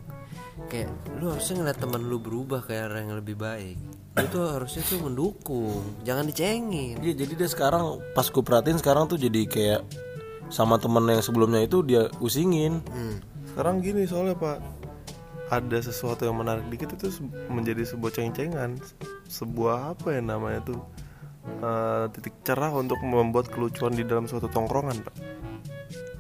Kayak 0.70 0.94
lu 1.18 1.34
harusnya 1.34 1.60
ngeliat 1.60 1.78
teman 1.82 2.02
lu 2.06 2.22
berubah 2.22 2.62
kayak 2.62 2.94
orang 2.94 3.04
yang 3.10 3.18
lebih 3.20 3.36
baik. 3.36 3.78
Lu 4.14 4.26
tuh 4.30 4.46
harusnya 4.54 4.86
tuh 4.86 5.02
mendukung 5.02 5.82
Jangan 6.06 6.30
dicengin. 6.30 7.02
Iya 7.02 7.14
jadi 7.26 7.34
dia 7.34 7.50
sekarang 7.50 8.00
pas 8.14 8.30
gue 8.30 8.44
perhatiin 8.46 8.78
sekarang 8.78 9.10
tuh 9.10 9.18
jadi 9.18 9.42
kayak 9.50 9.82
sama 10.54 10.78
temen 10.78 11.10
yang 11.10 11.26
sebelumnya 11.26 11.66
itu 11.66 11.82
dia 11.82 12.06
usingin. 12.22 12.86
Sekarang 13.50 13.82
gini 13.82 14.06
soalnya 14.06 14.38
pak. 14.38 14.62
Ada 15.50 15.90
sesuatu 15.90 16.26
yang 16.26 16.38
menarik 16.42 16.66
dikit 16.70 16.98
itu 16.98 17.30
menjadi 17.50 17.86
sebuah 17.86 18.14
ceng-cengan. 18.14 18.78
Sebuah 19.30 19.98
apa 19.98 20.18
ya 20.18 20.22
namanya 20.22 20.62
tuh 20.66 20.82
eh, 21.44 22.06
titik 22.12 22.42
cerah 22.42 22.72
untuk 22.72 23.00
membuat 23.02 23.48
kelucuan 23.48 23.92
di 23.92 24.04
dalam 24.04 24.26
suatu 24.26 24.48
tongkrongan 24.48 24.98
pak. 25.02 25.16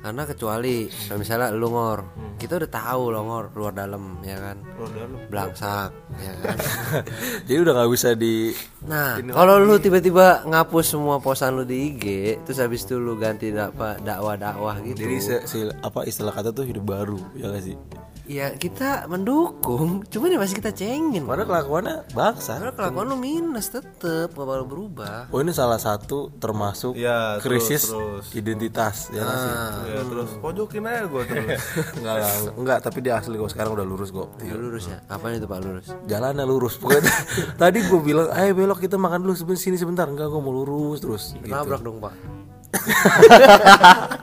Karena 0.03 0.27
kecuali 0.27 0.91
kalau 0.91 1.15
Misalnya 1.15 1.47
lu 1.55 1.71
ngor 1.71 1.99
Kita 2.35 2.59
udah 2.59 2.67
tahu 2.67 3.03
lo 3.07 3.23
ngor 3.23 3.55
Luar 3.55 3.71
dalam 3.71 4.19
ya 4.19 4.35
kan? 4.35 4.59
Belangsak 5.31 5.95
ya 6.19 6.33
kan? 6.43 6.57
Jadi 7.47 7.55
udah 7.63 7.71
nggak 7.71 7.91
bisa 7.95 8.11
di 8.11 8.51
Nah, 8.83 9.23
kalau 9.31 9.63
lu 9.63 9.79
tiba-tiba 9.79 10.43
ngapus 10.43 10.85
semua 10.91 11.23
posan 11.23 11.55
lu 11.55 11.63
di 11.63 11.95
IG, 11.95 12.03
terus 12.43 12.59
habis 12.59 12.83
itu 12.83 12.99
lu 12.99 13.15
ganti 13.15 13.55
apa 13.55 13.95
dakwah-dakwah 13.95 14.83
gitu. 14.83 15.07
jadi 15.07 15.17
se- 15.23 15.43
si- 15.47 15.71
apa 15.71 16.03
istilah 16.03 16.35
kata 16.35 16.51
tuh 16.51 16.67
hidup 16.67 16.83
baru 16.83 17.23
ya 17.39 17.47
gak 17.47 17.63
sih 17.63 17.79
ya 18.23 18.55
kita 18.55 19.03
mendukung, 19.11 19.99
cuman 20.07 20.31
ya 20.31 20.39
masih 20.39 20.55
kita 20.55 20.71
cengin. 20.71 21.27
padahal 21.27 21.43
kelakuannya 21.43 21.95
bangsa 22.15 22.55
Karena 22.55 22.71
kelakuan 22.71 23.05
lu 23.11 23.17
minus 23.19 23.67
tetep 23.67 24.31
gak 24.31 24.47
bakal 24.47 24.63
berubah. 24.63 25.27
Oh 25.27 25.43
ini 25.43 25.51
salah 25.51 25.75
satu 25.75 26.31
termasuk 26.39 26.95
Ya, 26.95 27.35
terus, 27.43 27.67
krisis 27.67 27.83
terus. 27.91 28.31
identitas 28.31 29.11
ya 29.11 29.27
nggak 29.27 29.37
sih? 29.37 29.51
ya 29.91 30.01
terus 30.07 30.29
pojokin 30.39 30.87
aja 30.87 31.03
gue 31.03 31.23
terus 31.27 31.61
Enggak 31.99 32.15
lah, 32.15 32.31
enggak 32.55 32.77
tapi 32.79 32.97
dia 33.03 33.19
asli 33.19 33.35
kok 33.35 33.51
sekarang 33.51 33.75
udah 33.75 33.85
lurus 33.85 34.09
kok. 34.09 34.29
Ya, 34.39 34.55
lurus 34.55 34.87
ya. 34.87 34.97
Apaan 35.11 35.35
itu 35.35 35.47
Pak 35.47 35.59
lurus? 35.59 35.87
Jalannya 36.07 36.45
lurus 36.47 36.79
pokoknya. 36.79 37.11
Tadi 37.61 37.77
gue 37.83 37.99
bilang, 37.99 38.31
ayo 38.31 38.55
belok 38.55 38.79
kita 38.79 38.95
makan 38.95 39.27
dulu 39.27 39.35
sini 39.53 39.75
sebentar. 39.75 40.07
Enggak, 40.07 40.31
gue 40.31 40.39
mau 40.39 40.55
lurus 40.55 41.03
terus. 41.03 41.23
Gitu. 41.35 41.51
Nabrak 41.51 41.83
dong 41.83 41.99
Pak. 41.99 42.13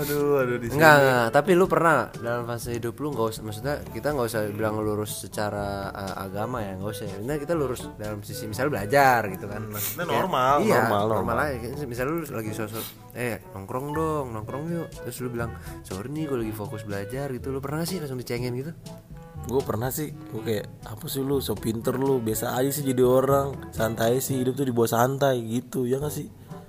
aduh 0.00 0.40
aduh 0.40 0.56
di 0.56 0.66
sini 0.72 0.80
Enggak, 0.80 0.96
enggak, 0.96 1.26
tapi 1.36 1.50
lu 1.52 1.66
pernah 1.68 2.08
dalam 2.16 2.42
fase 2.48 2.72
hidup 2.72 2.94
lu 2.96 3.12
nggak 3.12 3.26
usah 3.36 3.42
maksudnya 3.44 3.74
kita 3.92 4.08
nggak 4.16 4.28
usah 4.32 4.40
bilang 4.50 4.74
lurus 4.80 5.12
secara 5.28 5.92
uh, 5.92 6.14
agama 6.24 6.64
ya, 6.64 6.72
nggak 6.80 6.90
usah. 6.90 7.04
Nah, 7.20 7.36
kita 7.36 7.52
lurus 7.52 7.84
dalam 8.00 8.24
sisi 8.24 8.48
misalnya 8.48 8.80
belajar 8.80 9.20
gitu 9.28 9.46
kan. 9.46 9.62
Maksudnya 9.68 10.06
normal, 10.08 10.54
iya, 10.64 10.88
normal, 10.88 11.02
normal, 11.06 11.36
normal. 11.36 11.76
aja. 11.76 11.84
Misalnya 11.84 12.12
lu 12.16 12.20
lagi 12.24 12.52
sosok 12.56 12.84
eh 13.12 13.36
nongkrong 13.52 13.86
dong, 13.92 14.26
nongkrong 14.32 14.64
yuk. 14.72 14.88
Terus 15.04 15.16
lu 15.20 15.28
bilang, 15.28 15.52
"Sorry 15.84 16.08
nih 16.08 16.24
gue 16.26 16.38
lagi 16.46 16.54
fokus 16.56 16.82
belajar." 16.88 17.28
gitu. 17.30 17.52
Lu 17.52 17.60
pernah 17.60 17.82
nggak 17.84 17.90
sih 17.90 17.98
langsung 18.00 18.18
dicengin 18.18 18.54
gitu? 18.56 18.72
Gue 19.48 19.62
pernah 19.64 19.88
sih, 19.88 20.12
gue 20.12 20.42
kayak 20.44 20.66
apa 20.84 21.04
sih 21.08 21.24
lu, 21.24 21.40
so 21.40 21.56
pinter 21.56 21.96
lu, 21.96 22.20
biasa 22.20 22.60
aja 22.60 22.68
sih 22.68 22.84
jadi 22.84 23.00
orang, 23.00 23.72
santai 23.72 24.20
sih 24.20 24.36
hidup 24.36 24.52
tuh 24.52 24.68
dibawa 24.68 24.84
santai 24.84 25.40
gitu, 25.48 25.88
ya 25.88 25.96
gak 25.96 26.12
sih? 26.12 26.28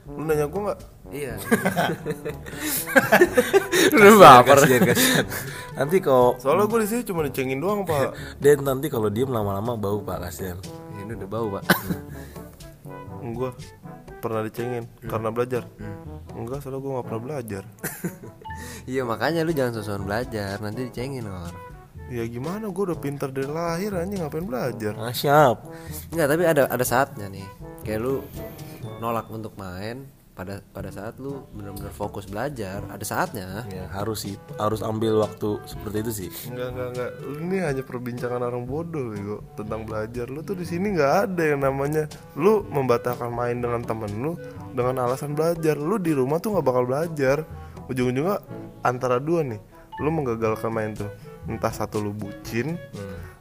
Lu 0.09 0.21
nanya 0.25 0.45
gue 0.49 0.61
nggak 0.61 0.79
Iya. 1.11 1.35
Lu 3.99 4.15
baper. 4.15 4.63
Kasihan, 4.63 4.81
kasihan. 4.87 5.25
Nanti 5.75 5.97
kalau 5.99 6.39
soalnya 6.39 6.71
gue 6.71 6.79
di 6.83 6.87
sini 6.87 7.01
cuma 7.03 7.27
dicengin 7.27 7.59
doang 7.59 7.83
pak 7.83 8.15
dan 8.43 8.63
nanti 8.63 8.87
kalau 8.87 9.11
diem 9.11 9.27
lama-lama 9.27 9.75
bau 9.75 9.99
pak 9.99 10.23
kasihan. 10.23 10.55
Ini 10.95 11.17
udah 11.17 11.27
bau, 11.27 11.47
Pak. 11.51 11.63
gue 13.21 13.49
pernah 14.17 14.41
dicengin 14.41 14.85
karena 15.05 15.29
belajar 15.29 15.61
enggak 16.33 16.61
soalnya 16.61 16.79
gue 16.79 16.91
nggak 16.93 17.05
pernah 17.05 17.21
belajar 17.21 17.63
iya, 18.89 19.01
makanya 19.05 19.45
lu 19.45 19.53
jangan 19.53 19.77
sosokan 19.77 20.05
belajar, 20.05 20.57
nanti 20.57 20.89
dicengin 20.89 21.25
orang. 21.25 21.53
ya 22.09 22.25
gimana 22.25 22.69
gue 22.69 22.83
udah 22.85 22.97
pintar 22.97 23.29
dari 23.29 23.45
lahir 23.45 23.93
anjing 23.93 24.21
ngapain 24.21 24.45
belajar 24.45 24.93
Ah, 24.97 25.13
siap. 25.13 25.65
Enggak, 26.13 26.27
tapi 26.33 26.43
ada 26.49 26.63
ada 26.65 26.85
saatnya 26.85 27.29
nih. 27.29 27.45
Kayak 27.81 27.99
lu 28.03 28.13
nolak 29.01 29.25
untuk 29.33 29.57
main 29.57 30.05
pada 30.31 30.63
pada 30.71 30.87
saat 30.89 31.19
lu 31.19 31.43
benar-benar 31.51 31.91
fokus 31.91 32.23
belajar, 32.23 32.79
ada 32.87 33.03
saatnya. 33.03 33.67
Ya, 33.67 33.85
harus 33.91 34.23
sih, 34.23 34.39
harus 34.55 34.79
ambil 34.79 35.19
waktu 35.19 35.59
seperti 35.67 35.97
itu 36.07 36.11
sih. 36.11 36.29
Enggak 36.53 36.69
enggak 36.71 36.87
enggak. 36.95 37.11
Ini 37.41 37.57
hanya 37.67 37.83
perbincangan 37.83 38.41
orang 38.41 38.63
bodoh 38.63 39.11
bego 39.11 39.37
tentang 39.59 39.83
belajar. 39.83 40.31
Lu 40.31 40.39
tuh 40.45 40.55
di 40.55 40.63
sini 40.63 40.95
nggak 40.95 41.13
ada 41.27 41.43
yang 41.43 41.61
namanya 41.65 42.07
lu 42.39 42.63
membatalkan 42.69 43.33
main 43.33 43.59
dengan 43.59 43.83
temen 43.83 44.11
lu 44.21 44.39
dengan 44.71 45.03
alasan 45.03 45.35
belajar. 45.35 45.75
Lu 45.75 45.99
di 45.99 46.15
rumah 46.15 46.39
tuh 46.39 46.55
nggak 46.55 46.65
bakal 46.65 46.83
belajar. 46.87 47.43
Ujung-ujungnya 47.91 48.39
antara 48.87 49.19
dua 49.19 49.43
nih. 49.43 49.59
Lu 49.99 50.09
menggagalkan 50.15 50.71
main 50.71 50.95
tuh. 50.95 51.11
Entah 51.43 51.69
satu 51.69 51.97
lu 51.97 52.11
bucin, 52.11 52.77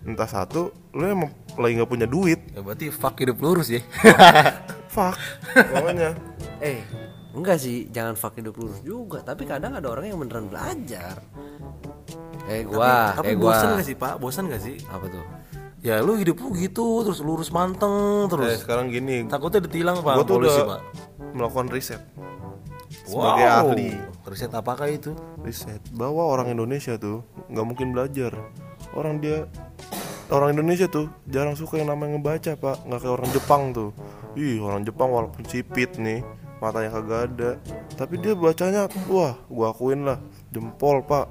entah 0.02 0.25
satu 0.25 0.61
lu 0.90 1.04
emang 1.04 1.28
lagi 1.54 1.76
nggak 1.76 1.90
punya 1.90 2.07
duit. 2.07 2.40
Ya 2.50 2.61
berarti 2.61 2.88
fuck 2.88 3.16
hidup 3.16 3.37
lurus 3.38 3.69
ya. 3.69 3.80
Fuck. 4.90 5.14
Pokoknya 5.54 6.19
Eh, 6.59 6.83
enggak 7.30 7.57
sih, 7.57 7.87
jangan 7.88 8.12
fuck 8.12 8.35
hidup 8.35 8.57
lurus 8.57 8.80
juga. 8.80 9.21
Tapi 9.21 9.45
kadang 9.45 9.71
ada 9.73 9.87
orang 9.87 10.09
yang 10.09 10.19
beneran 10.19 10.47
belajar. 10.47 11.23
Eh 12.45 12.66
gua, 12.66 13.14
Tapi 13.14 13.30
eh 13.30 13.37
gua. 13.37 13.54
bosan 13.54 13.69
gak 13.76 13.87
sih 13.87 13.95
pak? 13.95 14.14
Bosan 14.19 14.45
gak 14.49 14.59
sih? 14.59 14.76
Apa 14.85 15.07
tuh? 15.07 15.23
Ya 15.78 16.02
lu 16.02 16.12
hidup 16.14 16.37
lu 16.37 16.52
gitu 16.54 17.00
terus 17.00 17.23
lurus 17.23 17.49
manteng 17.49 17.92
eh, 18.21 18.28
terus. 18.28 18.61
sekarang 18.61 18.90
gini, 18.90 19.25
Takutnya 19.25 19.62
ditilang 19.62 20.02
pak 20.02 20.12
gue 20.14 20.25
tuh 20.25 20.35
polisi 20.37 20.59
udah 20.59 20.69
pak. 20.69 20.80
melakukan 21.33 21.66
riset 21.71 22.02
sebagai 23.04 23.44
Wow. 23.44 23.59
ahli. 23.66 23.90
Riset 24.23 24.52
apakah 24.52 24.87
itu? 24.87 25.14
riset 25.40 25.80
bahwa 25.90 26.23
orang 26.25 26.50
Indonesia 26.50 26.94
tuh 26.94 27.23
nggak 27.49 27.66
mungkin 27.66 27.90
belajar 27.90 28.30
orang 28.92 29.18
dia 29.18 29.47
orang 30.28 30.52
Indonesia 30.52 30.87
tuh 30.87 31.09
jarang 31.25 31.54
suka 31.54 31.76
yang 31.76 31.88
namanya 31.88 32.14
ngebaca 32.16 32.52
pak 32.54 32.76
nggak 32.85 33.00
kayak 33.00 33.14
orang 33.14 33.30
Jepang 33.30 33.62
tuh 33.70 33.90
ih 34.32 34.59
orang 34.59 34.82
Jepang 34.82 35.09
walaupun 35.09 35.42
sipit 35.42 35.97
nih 35.97 36.23
matanya 36.59 36.90
kagak 36.92 37.20
ada 37.26 37.50
tapi 37.97 38.14
dia 38.16 38.35
bacanya 38.35 38.82
wah 39.06 39.35
gua 39.47 39.70
akuin 39.70 40.04
lah 40.04 40.18
jempol 40.50 41.00
pak 41.00 41.26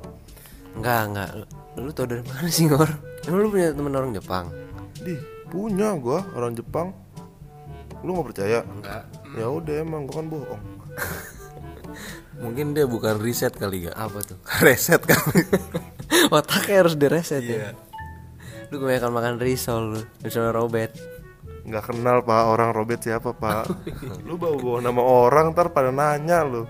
Enggak, 0.69 1.01
enggak. 1.07 1.29
Lu, 1.33 1.45
lu 1.79 1.91
tau 1.91 2.05
dari 2.05 2.21
mana 2.21 2.45
sih, 2.45 2.69
Ngor? 2.69 2.85
Emang 3.25 3.39
lu 3.41 3.49
punya 3.49 3.73
temen 3.73 3.89
orang 3.91 4.11
Jepang? 4.11 4.45
di 4.99 5.15
punya 5.47 5.95
gua 5.95 6.19
orang 6.33 6.53
Jepang 6.53 6.91
lu 7.99 8.11
nggak 8.11 8.27
percaya 8.27 8.59
Enggak. 8.65 9.03
ya 9.33 9.47
udah 9.47 9.75
emang 9.77 10.03
gua 10.03 10.15
kan 10.19 10.27
bohong 10.27 10.61
Mungkin 12.39 12.71
dia 12.77 12.87
bukan 12.87 13.19
riset 13.19 13.55
kali 13.55 13.89
gak? 13.89 13.95
Apa 13.97 14.19
tuh? 14.23 14.37
Reset 14.65 15.01
kali. 15.03 15.41
Otaknya 16.35 16.85
harus 16.85 16.95
direset 16.95 17.43
ya. 17.43 17.75
Lu 18.69 18.77
kebanyakan 18.77 19.11
makan 19.11 19.35
risol 19.41 19.81
lu 19.97 20.01
Risol 20.21 20.53
Robert 20.53 20.93
nggak 21.69 21.85
kenal 21.85 22.25
pak 22.25 22.49
orang 22.49 22.73
Robert 22.73 23.01
siapa 23.05 23.29
pak 23.37 23.69
lu 24.27 24.41
bawa 24.41 24.57
bawa 24.57 24.77
nama 24.81 25.01
orang 25.05 25.53
ntar 25.53 25.69
pada 25.69 25.93
nanya 25.93 26.41
lu 26.41 26.65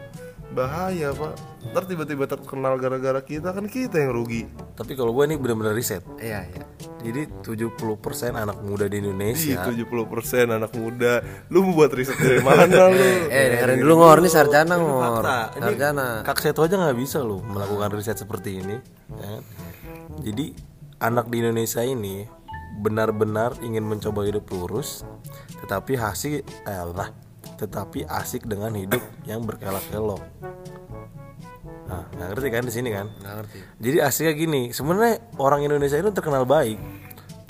bahaya 0.53 1.13
pak. 1.13 1.33
Ntar 1.71 1.83
tiba-tiba 1.85 2.25
terkenal 2.25 2.79
gara-gara 2.81 3.21
kita 3.21 3.53
kan 3.53 3.65
kita 3.69 4.01
yang 4.01 4.11
rugi. 4.15 4.49
Tapi 4.73 4.97
kalau 4.97 5.13
gue 5.13 5.23
ini 5.29 5.35
benar-benar 5.37 5.77
riset. 5.77 6.01
Iya 6.17 6.47
iya. 6.49 6.63
Jadi 6.99 7.31
70% 7.45 8.35
anak 8.35 8.59
muda 8.59 8.91
di 8.91 8.99
Ih, 8.99 9.01
Indonesia 9.05 9.63
70% 9.63 10.49
anak 10.49 10.71
muda. 10.75 11.23
Lu 11.53 11.63
mau 11.63 11.83
buat 11.83 11.91
riset 11.93 12.17
dari 12.17 12.41
mana 12.43 12.91
lu? 12.91 13.07
Eh 13.33 13.45
dengerin 13.55 13.77
dulu 13.85 13.93
ngor. 14.03 14.17
Ini 14.25 14.29
sarjana 14.29 14.75
ngor. 14.75 15.23
Sarjana. 15.55 16.07
Kak 16.25 16.39
Seto 16.41 16.65
aja 16.65 16.75
nggak 16.75 16.97
bisa 16.97 17.21
loh 17.21 17.39
melakukan 17.45 17.93
riset 17.93 18.17
seperti 18.17 18.59
ini. 18.59 18.77
ya 19.15 19.27
kan? 19.37 19.43
Jadi 20.19 20.45
anak 20.99 21.31
di 21.31 21.39
Indonesia 21.39 21.79
ini 21.85 22.27
benar-benar 22.79 23.59
ingin 23.59 23.83
mencoba 23.83 24.23
hidup 24.23 24.47
lurus, 24.51 25.03
tetapi 25.63 25.99
hasil 25.99 26.43
eh, 26.43 26.85
lah, 26.95 27.11
tetapi 27.59 28.07
asik 28.07 28.47
dengan 28.47 28.71
hidup 28.71 29.03
yang 29.27 29.43
berkelok-kelok. 29.43 30.23
Nah, 31.89 32.05
nggak 32.15 32.27
ngerti 32.31 32.47
kan 32.53 32.63
di 32.63 32.73
sini 32.73 32.89
kan? 32.95 33.11
Nggak 33.19 33.35
ngerti. 33.43 33.59
Jadi 33.83 33.97
asiknya 33.99 34.33
gini, 34.37 34.61
sebenarnya 34.71 35.13
orang 35.41 35.65
Indonesia 35.67 35.99
itu 35.99 36.13
terkenal 36.15 36.47
baik, 36.47 36.79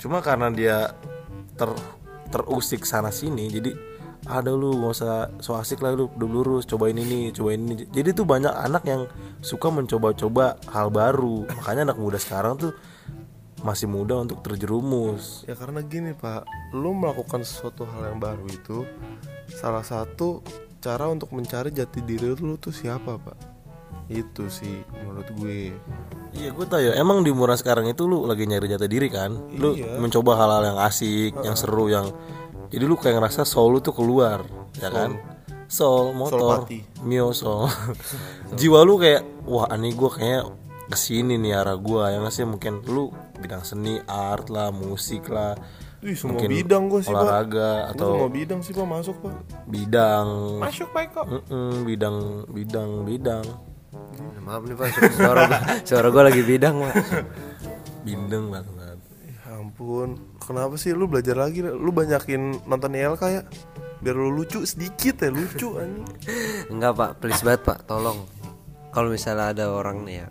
cuma 0.02 0.18
karena 0.18 0.50
dia 0.50 0.90
ter 1.54 1.70
terusik 2.30 2.86
sana 2.86 3.12
sini, 3.14 3.50
jadi 3.52 3.70
ada 4.28 4.52
lu 4.52 4.76
nggak 4.76 4.92
usah 4.92 5.14
so 5.40 5.56
asik 5.56 5.80
lah 5.80 5.96
lu 5.96 6.12
udah 6.12 6.28
lurus 6.28 6.64
cobain 6.68 6.96
ini 6.96 7.32
cobain 7.32 7.60
ini. 7.60 7.88
Jadi 7.88 8.12
tuh 8.12 8.28
banyak 8.28 8.52
anak 8.52 8.84
yang 8.84 9.08
suka 9.40 9.72
mencoba-coba 9.72 10.60
hal 10.68 10.92
baru. 10.92 11.48
Makanya 11.48 11.90
anak 11.90 11.98
muda 11.98 12.20
sekarang 12.20 12.60
tuh 12.60 12.72
masih 13.64 13.88
muda 13.88 14.20
untuk 14.20 14.44
terjerumus. 14.44 15.44
Ya 15.48 15.56
karena 15.56 15.84
gini 15.84 16.16
pak 16.16 16.48
Lu 16.72 16.92
melakukan 16.96 17.44
sesuatu 17.44 17.84
hal 17.88 18.14
yang 18.14 18.18
baru 18.20 18.46
itu 18.48 18.84
Salah 19.50 19.82
satu 19.82 20.40
cara 20.80 21.10
untuk 21.12 21.34
mencari 21.36 21.68
jati 21.74 22.00
diri 22.00 22.32
lu 22.38 22.56
tuh 22.56 22.72
siapa 22.72 23.20
pak? 23.20 23.36
Itu 24.10 24.50
sih 24.50 24.82
menurut 25.02 25.28
gue. 25.38 25.74
Iya 26.34 26.50
gue 26.54 26.66
tau 26.66 26.80
ya. 26.82 26.94
Emang 26.98 27.22
di 27.26 27.30
umuran 27.30 27.58
sekarang 27.58 27.86
itu 27.90 28.06
lu 28.06 28.26
lagi 28.26 28.46
nyari 28.46 28.66
jati 28.70 28.86
diri 28.86 29.10
kan? 29.10 29.34
Lu 29.54 29.74
mencoba 29.98 30.38
hal-hal 30.38 30.74
yang 30.74 30.78
asik 30.82 31.34
Yang 31.42 31.56
seru 31.66 31.90
yang 31.90 32.06
Jadi 32.70 32.84
lu 32.86 32.94
kayak 32.94 33.18
ngerasa 33.18 33.42
soul 33.42 33.78
lu 33.78 33.78
tuh 33.82 33.94
keluar 33.94 34.46
Ya 34.78 34.90
kan? 34.90 35.18
Soul 35.70 36.14
motor. 36.14 36.66
Mio 37.02 37.34
soul. 37.34 37.66
Jiwa 38.58 38.82
lu 38.86 38.98
kayak 38.98 39.22
Wah 39.46 39.70
ini 39.74 39.90
gue 39.94 40.10
kayak 40.10 40.44
ke 40.90 40.96
sini 40.98 41.38
nih 41.38 41.54
arah 41.54 41.78
gue 41.78 42.02
Yang 42.14 42.22
nggak 42.22 42.34
sih? 42.34 42.44
Mungkin 42.46 42.74
lu 42.86 43.10
bidang 43.42 43.62
seni 43.66 43.98
art 44.06 44.50
lah 44.50 44.70
musik 44.70 45.26
lah 45.30 45.54
Wih 46.00 46.16
semua 46.16 46.40
Mungkin 46.40 46.48
bidang 46.48 46.82
gue 46.88 47.00
sih 47.04 47.12
pak. 47.12 47.20
olahraga 47.20 47.70
Gua 47.84 47.90
atau 47.92 48.08
semua 48.16 48.30
bidang 48.32 48.60
sih 48.64 48.72
pak 48.72 48.86
masuk 48.88 49.16
pak. 49.20 49.34
Bidang. 49.68 50.28
Masuk 50.56 50.88
pak 50.96 51.04
kok. 51.12 51.26
Mm-mm, 51.28 51.72
bidang 51.84 52.16
bidang 52.48 52.90
bidang. 53.04 53.44
Maaf 54.40 54.62
nih 54.64 54.76
pak 54.80 54.86
Suara 55.12 55.40
gua, 55.44 55.58
suara 55.88 56.08
gua 56.08 56.22
lagi 56.32 56.40
bidang 56.40 56.74
pak. 56.80 56.94
Bindeng 58.00 58.48
banget. 58.48 58.96
Ya 59.28 59.60
ampun. 59.60 60.16
Kenapa 60.40 60.74
sih 60.80 60.96
lu 60.96 61.04
belajar 61.04 61.36
lagi? 61.36 61.60
Lu 61.60 61.92
banyakin 61.92 62.64
nonton 62.64 62.96
ILK 62.96 63.22
ya? 63.28 63.42
Biar 64.00 64.16
lu 64.16 64.32
lucu 64.32 64.64
sedikit 64.64 65.20
ya 65.20 65.28
lucu 65.28 65.76
anjing. 65.80 66.08
Enggak 66.72 66.96
pak. 66.96 67.10
Please 67.20 67.44
banget 67.44 67.62
pak. 67.68 67.78
Tolong. 67.84 68.24
Kalau 68.90 69.12
misalnya 69.12 69.54
ada 69.54 69.64
orang 69.70 70.02
nih 70.02 70.26
ya 70.26 70.28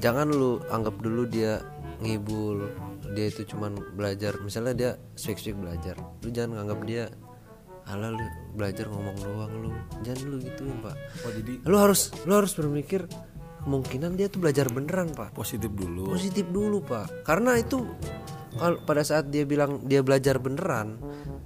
Jangan 0.00 0.32
lu 0.32 0.56
anggap 0.72 0.96
dulu 1.04 1.28
dia 1.28 1.60
ngibul 2.00 2.64
Dia 3.14 3.30
itu 3.30 3.46
cuman 3.46 3.78
belajar 3.94 4.36
Misalnya 4.42 4.74
dia 4.74 4.90
speak-speak 5.14 5.56
belajar 5.56 5.94
Lu 6.20 6.28
jangan 6.34 6.66
anggap 6.66 6.82
dia 6.84 7.06
Alah 7.84 8.16
lu 8.16 8.26
belajar 8.56 8.88
ngomong 8.90 9.16
doang 9.22 9.52
lu 9.60 9.70
Jangan 10.02 10.24
lu 10.26 10.36
gituin 10.40 10.76
pak. 10.82 10.96
Oh 11.24 11.30
jadi 11.32 11.52
Lu 11.68 11.76
harus 11.78 12.10
lu 12.26 12.32
harus 12.34 12.52
berpikir 12.56 13.06
Kemungkinan 13.64 14.20
dia 14.20 14.28
tuh 14.28 14.44
belajar 14.44 14.68
beneran 14.68 15.08
pak. 15.16 15.32
Positif 15.32 15.72
dulu. 15.72 16.12
Positif 16.12 16.44
dulu 16.52 16.84
pak. 16.84 17.24
Karena 17.24 17.56
itu 17.56 17.80
kalau 18.60 18.76
pada 18.84 19.00
saat 19.00 19.32
dia 19.32 19.48
bilang 19.48 19.82
dia 19.88 20.04
belajar 20.04 20.38
beneran 20.38 21.00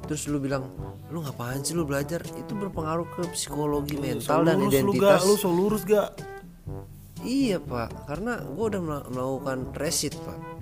terus 0.04 0.26
lu 0.26 0.42
bilang 0.42 0.66
lu 1.14 1.22
ngapain 1.22 1.62
sih 1.62 1.78
lu 1.78 1.86
belajar? 1.86 2.26
Itu 2.34 2.58
berpengaruh 2.58 3.06
ke 3.14 3.22
psikologi 3.38 4.02
mental 4.02 4.42
dan 4.42 4.58
identitas. 4.66 5.22
Lu 5.22 5.38
so 5.38 5.54
lurus 5.54 5.86
gak? 5.86 6.18
Iya 7.22 7.62
pak. 7.62 8.10
Karena 8.10 8.42
gua 8.50 8.66
udah 8.66 8.80
mela- 8.82 9.06
melakukan 9.14 9.58
resit 9.78 10.18
pak 10.18 10.57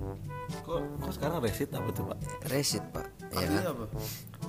kok 0.63 0.79
kok 1.03 1.11
sekarang 1.13 1.37
resit 1.39 1.69
apa 1.75 1.89
tuh 1.91 2.03
pak? 2.11 2.17
Resit 2.47 2.83
pak. 2.91 3.07
Ya. 3.35 3.67
Kan 3.67 3.75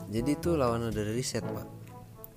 jadi 0.09 0.31
itu 0.35 0.55
lawan 0.55 0.89
dari 0.91 1.13
riset 1.13 1.43
pak. 1.43 1.67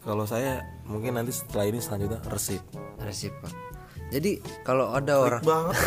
Kalau 0.02 0.26
saya 0.26 0.66
mungkin 0.90 1.14
nanti 1.14 1.32
setelah 1.32 1.70
ini 1.70 1.80
selanjutnya 1.80 2.20
resit. 2.30 2.62
Resit 3.02 3.34
pak. 3.42 3.54
Jadi 4.12 4.44
kalau 4.68 4.92
ada 4.92 5.24
orang 5.24 5.40
banget 5.40 5.72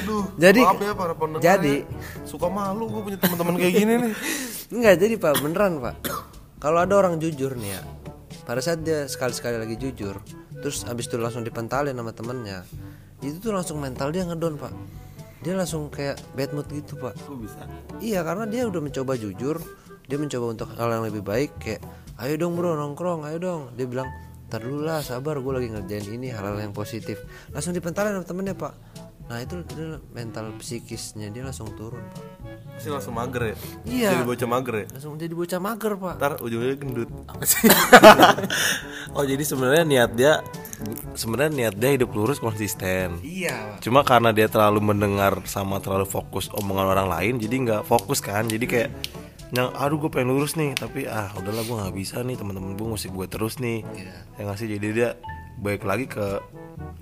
Aduh 0.00 0.24
Jadi- 0.40 0.64
maaf 0.64 0.80
ya 0.80 0.92
para 0.96 1.12
pendengar 1.12 1.44
jadi- 1.44 1.84
ya. 1.84 2.24
Suka 2.24 2.48
malu 2.48 2.88
gue 2.88 3.02
punya 3.04 3.18
teman-teman 3.20 3.54
kayak 3.60 3.74
gini 3.76 3.92
nih. 4.00 4.12
Enggak 4.72 4.94
jadi 4.96 5.14
pak 5.20 5.44
beneran 5.44 5.76
pak. 5.82 5.94
Kalau 6.56 6.80
ada 6.80 6.94
orang 6.96 7.20
jujur 7.20 7.52
nih 7.60 7.76
ya. 7.76 7.82
Pada 8.46 8.62
saat 8.62 8.86
dia 8.86 9.10
sekali-sekali 9.10 9.58
lagi 9.58 9.74
jujur 9.74 10.22
Terus 10.62 10.86
abis 10.86 11.10
itu 11.10 11.18
langsung 11.18 11.42
dipentalin 11.42 11.98
sama 11.98 12.14
temennya 12.14 12.62
Itu 13.18 13.42
tuh 13.42 13.50
langsung 13.50 13.82
mental 13.82 14.14
dia 14.14 14.22
ngedon 14.22 14.54
pak 14.54 14.70
Dia 15.46 15.54
langsung 15.54 15.86
kayak 15.94 16.18
bad 16.34 16.50
mood 16.50 16.66
gitu 16.74 16.98
pak. 16.98 17.14
Kok 17.22 17.38
bisa? 17.38 17.62
Iya 18.02 18.26
karena 18.26 18.50
dia 18.50 18.66
udah 18.66 18.82
mencoba 18.82 19.14
jujur. 19.14 19.62
Dia 20.10 20.18
mencoba 20.18 20.46
untuk 20.50 20.70
hal 20.74 20.86
yang 20.86 21.02
lebih 21.06 21.22
baik 21.26 21.50
Kayak 21.58 21.82
ayo 22.22 22.34
dong 22.38 22.58
bro 22.58 22.74
nongkrong 22.74 23.22
ayo 23.30 23.38
dong. 23.38 23.62
Dia 23.78 23.86
bilang 23.86 24.10
Ntar 24.46 24.62
dulu 24.62 24.86
lah 24.86 25.02
sabar 25.02 25.42
gue 25.42 25.52
lagi 25.58 25.68
ngerjain 25.74 26.06
ini 26.06 26.30
hal-hal 26.30 26.58
yang 26.58 26.70
positif. 26.70 27.22
Langsung 27.50 27.74
dipentalin 27.74 28.14
sama 28.18 28.26
temennya 28.26 28.54
pak 28.58 28.74
Nah 29.26 29.42
itu 29.42 29.58
dia 29.66 29.98
mental 30.14 30.54
psikisnya 30.62 31.34
dia 31.34 31.42
langsung 31.42 31.66
turun 31.74 32.02
pak. 32.14 32.22
Pasti 32.78 32.88
langsung 32.92 33.14
mager 33.18 33.42
ya? 33.42 33.56
Iya. 33.82 34.10
Jadi 34.14 34.22
bocah 34.22 34.48
mager 34.48 34.74
ya? 34.78 34.86
Langsung 34.94 35.12
jadi 35.18 35.34
bocah 35.34 35.60
mager 35.60 35.92
pak. 35.98 36.14
Ntar 36.22 36.32
ujungnya 36.42 36.74
gendut. 36.78 37.10
Oh 39.16 39.24
jadi 39.24 39.40
sebenarnya 39.40 39.84
niat 39.88 40.10
dia 40.12 40.44
sebenarnya 41.16 41.52
niat 41.56 41.74
dia 41.80 41.90
hidup 41.96 42.12
lurus 42.12 42.36
konsisten. 42.36 43.16
Iya 43.24 43.80
cuma 43.80 44.04
karena 44.04 44.28
dia 44.30 44.44
terlalu 44.44 44.92
mendengar 44.92 45.40
sama 45.48 45.80
terlalu 45.80 46.04
fokus 46.04 46.52
omongan 46.52 46.92
orang 46.92 47.08
lain 47.08 47.34
jadi 47.40 47.54
nggak 47.64 47.82
fokus 47.88 48.20
kan. 48.20 48.44
Jadi 48.44 48.68
kayak 48.68 48.90
yang 49.56 49.72
aduh 49.72 49.96
gue 49.96 50.10
pengen 50.12 50.36
lurus 50.36 50.58
nih 50.58 50.76
tapi 50.76 51.08
ah 51.08 51.32
udahlah 51.38 51.64
gue 51.64 51.76
nggak 51.80 51.94
bisa 51.96 52.20
nih 52.20 52.36
teman-teman 52.36 52.76
gue 52.76 52.86
mesti 52.92 53.08
gue 53.08 53.26
terus 53.30 53.56
nih. 53.56 53.82
Ya 54.36 54.40
nggak 54.44 54.58
sih? 54.60 54.68
Jadi 54.68 54.86
dia 54.92 55.16
baik 55.56 55.82
lagi 55.82 56.06
ke 56.06 56.40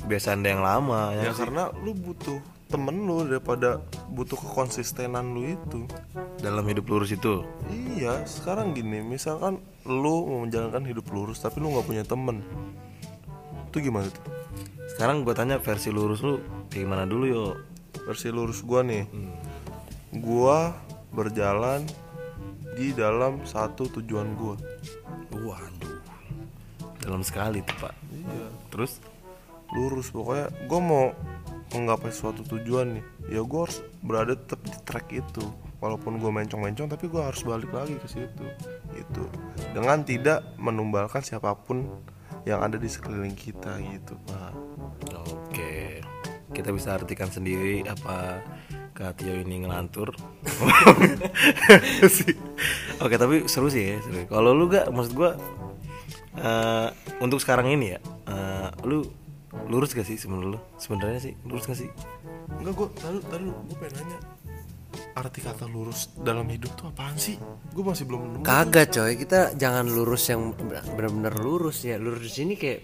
kebiasaan 0.00 0.40
dia 0.40 0.52
yang 0.52 0.62
lama 0.62 1.10
ya, 1.12 1.28
Ya 1.28 1.32
sih? 1.32 1.40
karena 1.42 1.72
lu 1.80 1.92
butuh 1.92 2.38
temen 2.64 3.06
lu 3.06 3.22
daripada 3.22 3.78
butuh 4.10 4.34
kekonsistenan 4.36 5.30
lu 5.30 5.54
itu. 5.54 5.86
Dalam 6.38 6.66
hidup 6.66 6.86
lurus 6.86 7.10
itu? 7.10 7.46
Iya 7.70 8.22
sekarang 8.24 8.74
gini 8.74 9.00
misalkan 9.00 9.58
lu 9.86 10.26
mau 10.26 10.42
menjalankan 10.42 10.82
hidup 10.84 11.06
lurus 11.08 11.38
tapi 11.38 11.58
lu 11.58 11.70
nggak 11.70 11.86
punya 11.86 12.04
temen 12.04 12.42
Itu 13.70 13.80
gimana 13.80 14.06
tuh? 14.08 14.22
sekarang 14.84 15.26
gue 15.26 15.34
tanya 15.34 15.58
versi 15.58 15.90
lurus 15.90 16.22
lu 16.22 16.38
kayak 16.70 16.86
gimana 16.86 17.02
dulu 17.04 17.24
yo? 17.26 17.46
Versi 18.04 18.30
lurus 18.30 18.62
gua 18.62 18.84
nih. 18.84 19.06
Gua 20.14 20.70
berjalan 21.10 21.82
di 22.74 22.90
dalam 22.92 23.42
satu 23.42 23.90
tujuan 23.90 24.34
gua. 24.36 24.54
Waduh 25.32 25.98
dalam 27.00 27.20
sekali 27.20 27.60
tuh 27.60 27.76
pak 27.80 27.92
Iya. 28.28 28.48
Terus? 28.72 28.92
Lurus 29.74 30.12
pokoknya 30.14 30.54
gue 30.70 30.80
mau 30.80 31.10
menggapai 31.74 32.14
suatu 32.14 32.46
tujuan 32.46 33.00
nih. 33.00 33.04
Ya 33.34 33.40
gue 33.42 33.60
harus 33.60 33.82
berada 34.04 34.38
tetap 34.38 34.60
di 34.62 34.76
track 34.84 35.06
itu. 35.10 35.44
Walaupun 35.82 36.16
gue 36.16 36.30
mencong-mencong 36.32 36.88
tapi 36.88 37.10
gue 37.10 37.20
harus 37.20 37.42
balik 37.44 37.72
lagi 37.74 37.98
ke 37.98 38.08
situ. 38.08 38.46
Gitu. 38.94 39.24
Dengan 39.74 40.06
tidak 40.06 40.46
menumbalkan 40.56 41.20
siapa 41.20 41.52
pun 41.58 41.84
yang 42.44 42.60
ada 42.60 42.76
di 42.76 42.88
sekeliling 42.88 43.36
kita 43.36 43.80
gitu 43.80 44.16
pak. 44.28 44.52
Oke, 45.32 46.04
kita 46.52 46.70
bisa 46.76 46.96
artikan 46.96 47.32
sendiri 47.32 47.84
apa 47.88 48.44
Kak 48.94 49.18
Tio 49.18 49.34
ini 49.34 49.64
ngelantur. 49.64 50.12
Oke, 53.04 53.16
tapi 53.18 53.48
seru 53.50 53.66
sih 53.72 53.96
ya. 53.96 53.98
Kalau 54.30 54.54
lu 54.54 54.70
gak, 54.70 54.86
maksud 54.92 55.12
gua 55.16 55.34
eh, 56.38 56.88
untuk 57.18 57.42
sekarang 57.42 57.74
ini 57.74 57.96
ya, 57.96 58.00
eh, 58.34 58.68
lu 58.82 59.06
lurus 59.66 59.94
gak 59.94 60.02
sih 60.02 60.18
sebenarnya 60.18 60.58
lu? 60.58 60.60
Sebenarnya 60.76 61.20
sih 61.22 61.34
lurus 61.42 61.64
gak 61.64 61.78
sih? 61.78 61.90
enggak 62.54 62.74
gue 62.74 62.88
tadi 62.94 63.18
tadi 63.24 63.44
gue 63.46 63.76
pengen 63.78 63.94
nanya 63.98 64.18
arti 65.14 65.40
kata 65.40 65.64
lurus 65.64 66.12
dalam 66.16 66.44
hidup 66.44 66.70
tuh 66.74 66.86
apaan 66.86 67.16
sih 67.16 67.38
gue 67.70 67.82
masih 67.82 68.04
belum 68.04 68.20
nemu 68.20 68.42
Kagak 68.42 68.90
coy, 68.90 69.14
kita 69.16 69.54
jangan 69.54 69.86
lurus 69.86 70.28
yang 70.28 70.52
benar-benar 70.94 71.34
lurus 71.34 71.82
ya. 71.82 71.96
Lurus 71.96 72.20
di 72.20 72.32
sini 72.32 72.54
kayak 72.54 72.80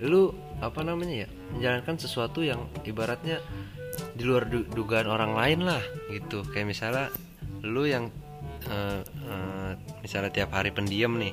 lu 0.00 0.32
apa 0.60 0.80
namanya 0.80 1.24
ya? 1.24 1.28
Menjalankan 1.50 1.96
sesuatu 1.98 2.40
yang 2.40 2.68
ibaratnya 2.84 3.40
di 4.14 4.22
luar 4.22 4.46
du- 4.46 4.64
dugaan 4.64 5.08
orang 5.08 5.32
lain 5.34 5.60
lah 5.66 5.80
gitu 6.08 6.44
kayak 6.46 6.68
misalnya 6.68 7.08
lu 7.64 7.84
yang 7.84 8.08
eh, 8.68 9.72
misalnya 10.00 10.30
tiap 10.32 10.50
hari 10.52 10.70
pendiam 10.70 11.16
nih 11.16 11.32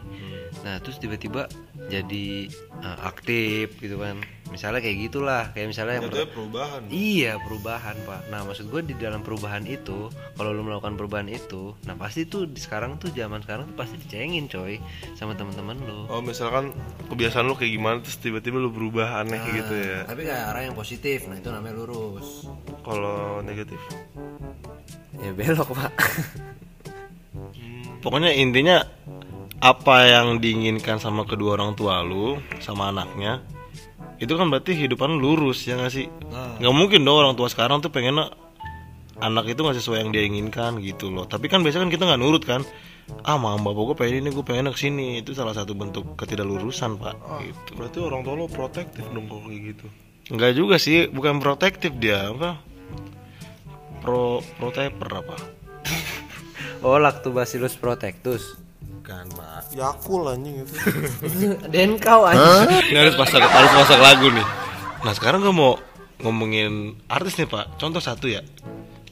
nah 0.64 0.80
terus 0.80 0.98
tiba-tiba 0.98 1.46
jadi 1.88 2.48
eh, 2.82 2.98
aktif 3.04 3.78
gitu 3.80 4.00
kan 4.00 4.20
misalnya 4.48 4.80
kayak 4.80 4.98
gitulah 5.12 5.44
kayak 5.52 5.76
misalnya 5.76 6.00
yang 6.00 6.08
per- 6.08 6.32
perubahan 6.32 6.82
Iya 6.88 7.36
perubahan 7.44 7.96
pak. 8.08 8.32
Nah 8.32 8.48
maksud 8.48 8.72
gue 8.72 8.80
di 8.80 8.96
dalam 8.96 9.20
perubahan 9.20 9.68
itu, 9.68 10.08
kalau 10.40 10.56
lu 10.56 10.64
melakukan 10.64 10.96
perubahan 10.96 11.28
itu, 11.28 11.76
nah 11.84 12.00
pasti 12.00 12.24
tuh 12.24 12.48
sekarang 12.56 12.96
tuh 12.96 13.12
zaman 13.12 13.44
sekarang 13.44 13.68
tuh 13.68 13.76
pasti 13.76 14.00
dicengin 14.00 14.48
coy 14.48 14.80
sama 15.20 15.36
teman-teman 15.36 15.76
lu. 15.84 16.08
Oh 16.08 16.24
misalkan 16.24 16.72
kebiasaan 17.12 17.44
lu 17.44 17.60
kayak 17.60 17.76
gimana 17.76 17.98
terus 18.00 18.24
tiba-tiba 18.24 18.56
lu 18.56 18.72
berubah 18.72 19.20
aneh 19.20 19.36
kayak 19.36 19.56
gitu 19.68 19.76
ya 19.76 20.00
Tapi 20.08 20.22
kayak 20.24 20.44
arah 20.48 20.62
yang 20.64 20.76
positif, 20.80 21.28
nah 21.28 21.36
itu 21.36 21.50
namanya 21.52 21.76
lurus. 21.84 22.48
Kalau 22.88 23.44
negatif 23.44 23.80
Ya 25.18 25.36
belok 25.36 25.76
pak. 25.76 25.92
Pokoknya 28.02 28.32
intinya 28.32 28.86
apa 29.58 30.06
yang 30.06 30.38
diinginkan 30.38 31.02
sama 31.02 31.26
kedua 31.26 31.58
orang 31.58 31.74
tua 31.74 32.06
lu 32.06 32.38
sama 32.62 32.94
anaknya 32.94 33.42
itu 34.22 34.34
kan 34.38 34.50
berarti 34.50 34.74
hidupan 34.78 35.18
lu 35.18 35.34
lurus 35.34 35.66
ya 35.66 35.78
nggak 35.78 35.94
sih? 35.94 36.10
Nggak 36.62 36.74
mungkin 36.74 37.06
dong 37.06 37.22
orang 37.22 37.34
tua 37.38 37.50
sekarang 37.50 37.82
tuh 37.86 37.94
pengennya 37.94 38.34
anak 39.22 39.54
itu 39.54 39.62
nggak 39.62 39.78
sesuai 39.78 40.06
yang 40.06 40.10
dia 40.14 40.26
inginkan 40.26 40.82
gitu 40.82 41.14
loh. 41.14 41.30
Tapi 41.30 41.50
kan 41.50 41.62
biasanya 41.62 41.90
kan 41.90 41.92
kita 41.94 42.04
nggak 42.10 42.22
nurut 42.22 42.44
kan? 42.46 42.62
Ah 43.24 43.38
mama 43.38 43.62
bapak 43.72 43.94
gue 43.94 43.96
pengen 43.98 44.16
ini 44.26 44.30
gue 44.34 44.46
pengen 44.46 44.68
ke 44.74 44.80
sini 44.80 45.22
itu 45.22 45.38
salah 45.38 45.54
satu 45.54 45.78
bentuk 45.78 46.18
ketidaklurusan 46.18 46.98
pak. 46.98 47.16
Gitu. 47.46 47.70
Berarti 47.78 47.98
orang 48.02 48.22
tua 48.26 48.34
lu 48.34 48.46
protektif 48.50 49.06
dong 49.14 49.30
kalau 49.30 49.46
kayak 49.46 49.62
gitu? 49.74 49.86
Nggak 50.34 50.52
juga 50.58 50.76
sih 50.82 51.08
bukan 51.14 51.38
protektif 51.38 51.94
dia 51.98 52.34
apa? 52.34 52.58
Pro 54.02 54.42
proteper 54.58 55.10
apa 55.14 55.57
Oh 56.88 56.96
lactobacillus 56.96 57.76
protectus. 57.76 58.56
bukan 58.80 59.28
pak 59.36 59.76
Yakul 59.76 60.24
anjing 60.32 60.64
itu. 60.64 60.72
Dan 61.76 62.00
kau 62.00 62.24
aja. 62.24 62.64
ini 62.88 62.96
harus 62.96 63.20
masak 63.20 63.44
harus 63.44 63.74
masak 63.76 64.00
lagu 64.00 64.32
nih. 64.32 64.48
Nah 65.04 65.12
sekarang 65.12 65.44
gue 65.44 65.52
mau 65.52 65.76
ngomongin 66.24 66.96
artis 67.12 67.36
nih 67.36 67.52
pak. 67.52 67.76
Contoh 67.76 68.00
satu 68.00 68.32
ya. 68.32 68.40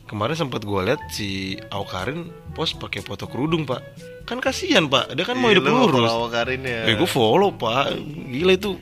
Kemarin 0.07 0.39
sempat 0.39 0.63
gue 0.63 0.79
lihat 0.88 1.03
si 1.11 1.59
Aukarin 1.67 2.31
post 2.55 2.79
pakai 2.79 3.03
foto 3.03 3.27
kerudung 3.27 3.67
pak. 3.67 3.83
Kan 4.23 4.39
kasihan 4.39 4.88
pak. 4.88 5.11
Dia 5.11 5.27
kan 5.27 5.35
mau 5.35 5.51
hidup 5.51 5.67
lurus. 5.67 6.31
Karin 6.31 6.63
ya. 6.63 6.88
Eh 6.88 6.95
gue 6.95 7.09
follow 7.11 7.51
pak. 7.51 7.91
Gila 8.31 8.55
itu. 8.55 8.79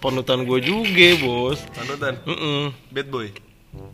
Panutan 0.00 0.48
gue 0.48 0.64
juga 0.64 1.08
bos. 1.20 1.60
Panutan? 1.76 2.16
Mm 2.24 2.72
Bad 2.88 3.08
boy 3.12 3.49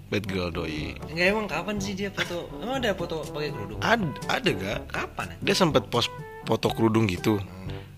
bad 0.09 0.25
girl 0.25 0.49
doi 0.49 0.95
Enggak 1.11 1.27
emang 1.31 1.47
kapan 1.47 1.77
sih 1.77 1.93
dia 1.93 2.09
foto? 2.09 2.49
Emang 2.59 2.81
ada 2.81 2.97
foto 2.97 3.21
pakai 3.27 3.51
kerudung? 3.53 3.79
ada 3.81 4.07
ada 4.27 4.51
gak 4.51 4.79
Kapan? 4.89 5.27
ya? 5.29 5.37
dia 5.43 5.55
sempat 5.55 5.83
post 5.87 6.09
foto 6.45 6.71
kerudung 6.71 7.05
gitu 7.05 7.37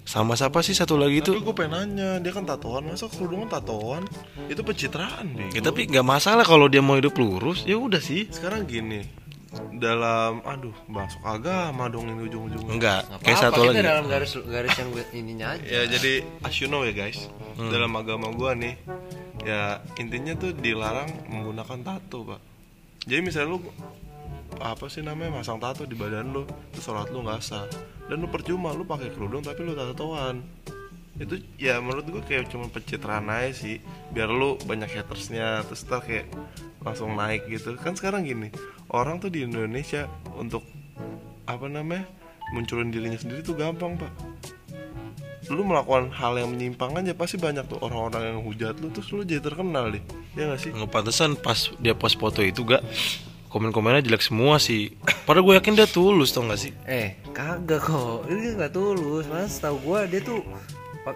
sama 0.09 0.33
siapa 0.33 0.65
sih 0.65 0.73
satu 0.73 0.97
lagi 0.97 1.21
Tapi 1.21 1.37
tuh 1.37 1.45
gue 1.45 1.53
pengen 1.53 1.93
nanya 1.93 2.17
Dia 2.17 2.33
kan 2.33 2.49
tatoan 2.49 2.89
Masa 2.89 3.13
kerudungan 3.13 3.45
tatoan 3.45 4.09
Itu 4.49 4.65
pencitraan 4.65 5.37
deh 5.37 5.53
ya, 5.53 5.61
tapi 5.61 5.85
nggak 5.85 6.01
masalah 6.01 6.49
kalau 6.49 6.65
dia 6.65 6.81
mau 6.81 6.97
hidup 6.97 7.13
lurus 7.13 7.61
ya 7.69 7.77
udah 7.77 8.01
sih 8.01 8.25
Sekarang 8.33 8.65
gini 8.65 9.05
Dalam 9.69 10.41
Aduh 10.49 10.73
Masuk 10.89 11.21
agama 11.21 11.93
dong 11.93 12.09
ini 12.09 12.25
ujung-ujungnya 12.25 12.73
enggak 12.73 13.01
Nggak 13.05 13.21
kayak 13.21 13.37
apa-apa, 13.37 13.53
satu 13.53 13.61
lagi 13.69 13.81
dalam 13.85 14.05
garis 14.09 14.33
garis 14.49 14.75
yang 14.81 14.89
gue 14.97 15.05
ininya 15.13 15.47
aja. 15.53 15.65
Ya 15.69 15.83
jadi 15.85 16.13
as 16.41 16.57
you 16.57 16.69
know 16.73 16.89
ya 16.89 16.97
guys 16.97 17.29
Dalam 17.61 17.93
agama 17.93 18.33
gua 18.33 18.57
nih 18.57 18.81
Ya 19.47 19.83
intinya 20.01 20.35
tuh 20.35 20.55
dilarang 20.55 21.09
menggunakan 21.31 21.79
tato 21.85 22.27
pak. 22.27 22.41
Jadi 23.07 23.21
misalnya 23.23 23.57
lu 23.57 23.59
apa 24.59 24.91
sih 24.91 25.05
namanya 25.05 25.39
masang 25.39 25.63
tato 25.63 25.87
di 25.87 25.95
badan 25.95 26.35
lu 26.35 26.43
terus 26.75 26.89
sholat 26.89 27.13
lu 27.15 27.23
nggak 27.23 27.39
sah 27.39 27.69
dan 28.11 28.19
lu 28.19 28.27
percuma 28.27 28.75
lu 28.75 28.83
pakai 28.83 29.15
kerudung 29.15 29.45
tapi 29.45 29.63
lu 29.63 29.79
tatoan. 29.79 30.43
Itu 31.19 31.39
ya 31.59 31.83
menurut 31.83 32.07
gua 32.11 32.23
kayak 32.23 32.51
cuma 32.51 32.71
pencitraan 32.71 33.27
aja 33.31 33.51
sih 33.55 33.83
biar 34.15 34.31
lu 34.31 34.59
banyak 34.67 34.91
hatersnya 34.91 35.67
terus 35.67 35.87
ntar 35.87 36.03
kayak 36.03 36.27
langsung 36.83 37.15
naik 37.15 37.47
gitu. 37.47 37.75
Kan 37.79 37.95
sekarang 37.95 38.27
gini 38.27 38.51
orang 38.91 39.23
tuh 39.23 39.31
di 39.31 39.47
Indonesia 39.47 40.11
untuk 40.35 40.63
apa 41.49 41.65
namanya 41.65 42.05
munculin 42.53 42.93
dirinya 42.93 43.17
sendiri 43.17 43.45
tuh 43.45 43.57
gampang 43.57 43.97
pak 43.97 44.13
lu 45.49 45.65
melakukan 45.65 46.13
hal 46.13 46.37
yang 46.37 46.53
menyimpang 46.53 46.93
aja 46.97 47.13
pasti 47.17 47.41
banyak 47.41 47.65
tuh 47.67 47.81
orang-orang 47.81 48.37
yang 48.37 48.41
hujat 48.45 48.77
lu 48.81 48.93
terus 48.93 49.09
lu 49.13 49.25
jadi 49.25 49.41
terkenal 49.41 49.89
deh 49.93 50.03
ya 50.37 50.53
gak 50.53 50.61
sih 50.61 50.71
ngepantesan 50.77 51.41
pas 51.41 51.73
dia 51.81 51.97
post 51.97 52.21
foto 52.21 52.45
itu 52.45 52.65
gak 52.69 52.85
komen-komennya 53.49 54.05
jelek 54.05 54.21
semua 54.21 54.61
sih 54.61 54.93
padahal 55.25 55.45
gue 55.49 55.55
yakin 55.57 55.75
dia 55.77 55.89
tulus 55.89 56.37
tau 56.37 56.45
gak 56.45 56.61
sih 56.61 56.73
Eh, 56.85 57.17
kagak 57.33 57.87
kok. 57.87 58.27
Ini 58.27 58.59
nggak 58.59 58.75
tulus. 58.75 59.25
Mas, 59.31 59.63
tahu 59.63 59.79
gua 59.87 60.11
dia 60.11 60.19
tuh 60.19 60.43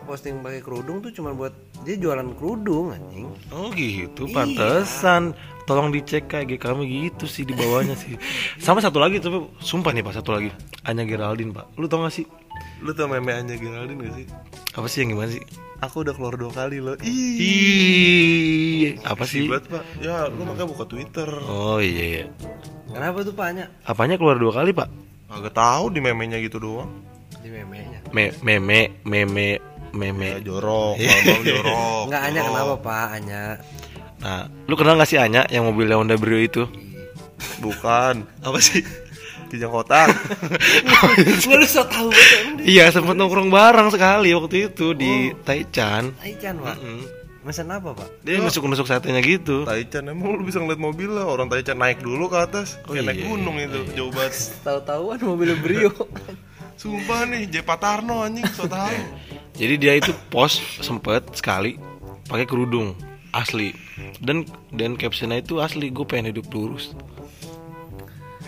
posting 0.01 0.41
pakai 0.41 0.65
kerudung 0.65 1.05
tuh 1.05 1.13
cuma 1.13 1.37
buat 1.37 1.53
dia 1.85 2.01
jualan 2.01 2.33
kerudung 2.39 2.97
anjing. 2.97 3.29
oh 3.53 3.69
gitu? 3.77 4.25
Pantesan. 4.33 5.37
Tolong 5.63 5.95
dicek 5.95 6.27
kayak 6.27 6.59
kami 6.59 7.07
gitu 7.07 7.31
sih 7.31 7.47
di 7.47 7.55
bawahnya 7.55 7.95
sih. 7.95 8.19
Sama 8.59 8.83
satu 8.83 8.99
lagi 8.99 9.23
tapi 9.23 9.47
sumpah 9.63 9.95
nih 9.95 10.03
pak 10.03 10.15
satu 10.19 10.35
lagi. 10.35 10.51
Anya 10.83 11.07
Geraldine 11.07 11.55
pak. 11.55 11.71
Lu 11.79 11.87
tau 11.87 12.03
gak 12.03 12.15
sih? 12.17 12.27
Lu 12.83 12.91
tau 12.97 13.07
meme 13.07 13.31
Anya 13.31 13.55
Geraldine 13.55 14.11
gak 14.11 14.15
sih? 14.19 14.27
Apa 14.75 14.87
sih 14.91 15.07
yang 15.07 15.15
gimana 15.15 15.31
sih? 15.31 15.45
Aku 15.83 16.07
udah 16.07 16.15
keluar 16.15 16.35
dua 16.39 16.51
kali 16.55 16.79
loh. 16.83 16.99
Ih. 17.03 18.99
Apa 19.07 19.27
sih? 19.27 19.47
Hebat 19.47 19.67
pak. 19.71 19.83
Ya 20.03 20.27
lu 20.31 20.47
makanya 20.47 20.71
buka 20.71 20.87
Twitter. 20.87 21.31
Oh 21.47 21.79
iya 21.79 22.05
iya. 22.07 22.27
Kenapa 22.93 23.25
tuh 23.25 23.33
Pak 23.33 23.57
apanya 23.89 24.21
keluar 24.21 24.37
dua 24.37 24.53
kali 24.53 24.71
pak? 24.77 24.87
Agak 25.33 25.57
tahu 25.57 25.89
di 25.89 26.05
memenya 26.05 26.37
gitu 26.45 26.61
doang. 26.61 26.93
Di 27.41 27.49
memenya. 27.49 28.05
Me 28.13 28.31
meme 28.45 29.01
meme 29.09 29.72
ya 29.93 29.99
meme 29.99 30.41
jorok 30.41 30.97
malam 30.97 31.41
jorok 31.45 32.03
Enggak 32.09 32.23
Anya 32.25 32.41
jorok. 32.41 32.49
kenapa 32.51 32.75
Pak? 32.81 33.07
Anya. 33.13 33.43
nah 34.19 34.41
lu 34.65 34.75
kenal 34.75 34.97
gak 34.97 35.07
sih 35.07 35.19
Anya 35.19 35.45
yang 35.47 35.65
mobilnya 35.65 35.95
Honda 35.95 36.17
Brio 36.17 36.39
itu 36.39 36.65
bukan 37.59 38.25
apa 38.41 38.59
sih 38.59 38.81
kijang 39.49 39.69
kotak 39.69 40.09
Enggak 41.45 41.45
lu 41.53 41.67
so 41.67 41.85
tahu. 41.85 42.09
Iya 42.59 42.89
sempat 42.89 43.13
nongkrong 43.13 43.53
bareng 43.53 43.93
sekali 43.93 44.33
waktu 44.33 44.73
itu 44.73 44.97
di 44.97 45.29
Taichan. 45.45 46.17
Taichan 46.17 46.57
Pak. 46.57 46.77
Mesen 47.43 47.69
apa 47.69 47.93
Pak? 47.93 48.23
Dia 48.23 48.39
nusuk-nusuk 48.39 48.89
satenya 48.89 49.21
gitu. 49.21 49.69
Taichan 49.69 50.09
emang 50.09 50.39
lu 50.39 50.47
bisa 50.47 50.57
ngeliat 50.57 50.81
mobil 50.81 51.13
lah 51.13 51.29
orang 51.29 51.53
Taichan 51.53 51.77
naik 51.77 52.01
dulu 52.01 52.33
ke 52.33 52.39
atas 52.39 52.81
Oh 52.89 52.97
kayak 52.97 53.13
naik 53.13 53.19
iya, 53.21 53.27
gunung 53.29 53.57
itu 53.59 53.81
jauh 53.93 54.09
banget 54.09 54.33
Tahu-tahuan 54.65 55.19
mobil 55.21 55.53
Brio. 55.61 55.93
sumpah 56.81 57.29
nih 57.29 57.47
J 57.47 57.55
Patarno 57.63 58.25
anjing 58.25 58.49
so 58.49 58.65
tau 58.65 58.89
Jadi 59.63 59.75
dia 59.79 59.95
itu 59.95 60.11
post 60.27 60.59
sempet 60.83 61.23
sekali 61.39 61.79
pakai 62.27 62.51
kerudung 62.51 62.99
asli 63.31 63.71
dan 64.19 64.43
dan 64.75 64.99
captionnya 64.99 65.39
itu 65.39 65.63
asli 65.63 65.95
gue 65.95 66.03
pengen 66.03 66.35
hidup 66.35 66.51
lurus. 66.51 66.99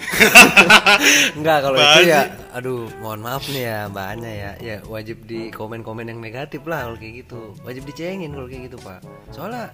Enggak 1.39 1.65
kalau 1.65 1.79
itu 1.79 2.11
ya 2.11 2.35
aduh 2.51 2.91
mohon 2.99 3.23
maaf 3.23 3.47
nih 3.47 3.63
ya 3.63 3.79
Mbak 3.95 4.07
Anya 4.11 4.33
ya. 4.35 4.51
Ya 4.59 4.77
wajib 4.91 5.23
di 5.31 5.55
komen-komen 5.55 6.11
yang 6.11 6.19
negatif 6.19 6.67
lah 6.67 6.91
kalau 6.91 6.99
kayak 6.99 7.15
gitu. 7.23 7.55
Wajib 7.63 7.87
dicengin 7.87 8.35
kalau 8.35 8.51
kayak 8.51 8.75
gitu 8.75 8.79
Pak. 8.83 9.01
Soalnya 9.31 9.71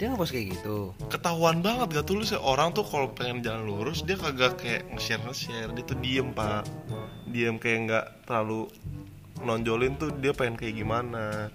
dia 0.00 0.08
ngepost 0.08 0.32
kayak 0.32 0.56
gitu. 0.56 0.96
ketahuan 1.12 1.60
banget 1.60 1.92
gak 1.92 2.08
tulus 2.08 2.32
ya 2.32 2.40
orang 2.40 2.72
tuh 2.72 2.80
kalau 2.88 3.12
pengen 3.12 3.44
jalan 3.44 3.68
lurus 3.68 4.00
dia 4.00 4.16
kagak 4.16 4.56
kayak 4.56 4.88
nge-share 4.96 5.20
nge-share 5.28 5.68
dia 5.76 5.84
tuh 5.84 6.00
diem 6.00 6.32
pak 6.32 6.64
diem 7.28 7.60
kayak 7.60 7.78
nggak 7.84 8.06
terlalu 8.24 8.64
nonjolin 9.44 9.96
tuh 9.96 10.12
dia 10.16 10.32
pengen 10.36 10.56
kayak 10.56 10.74
gimana. 10.76 11.48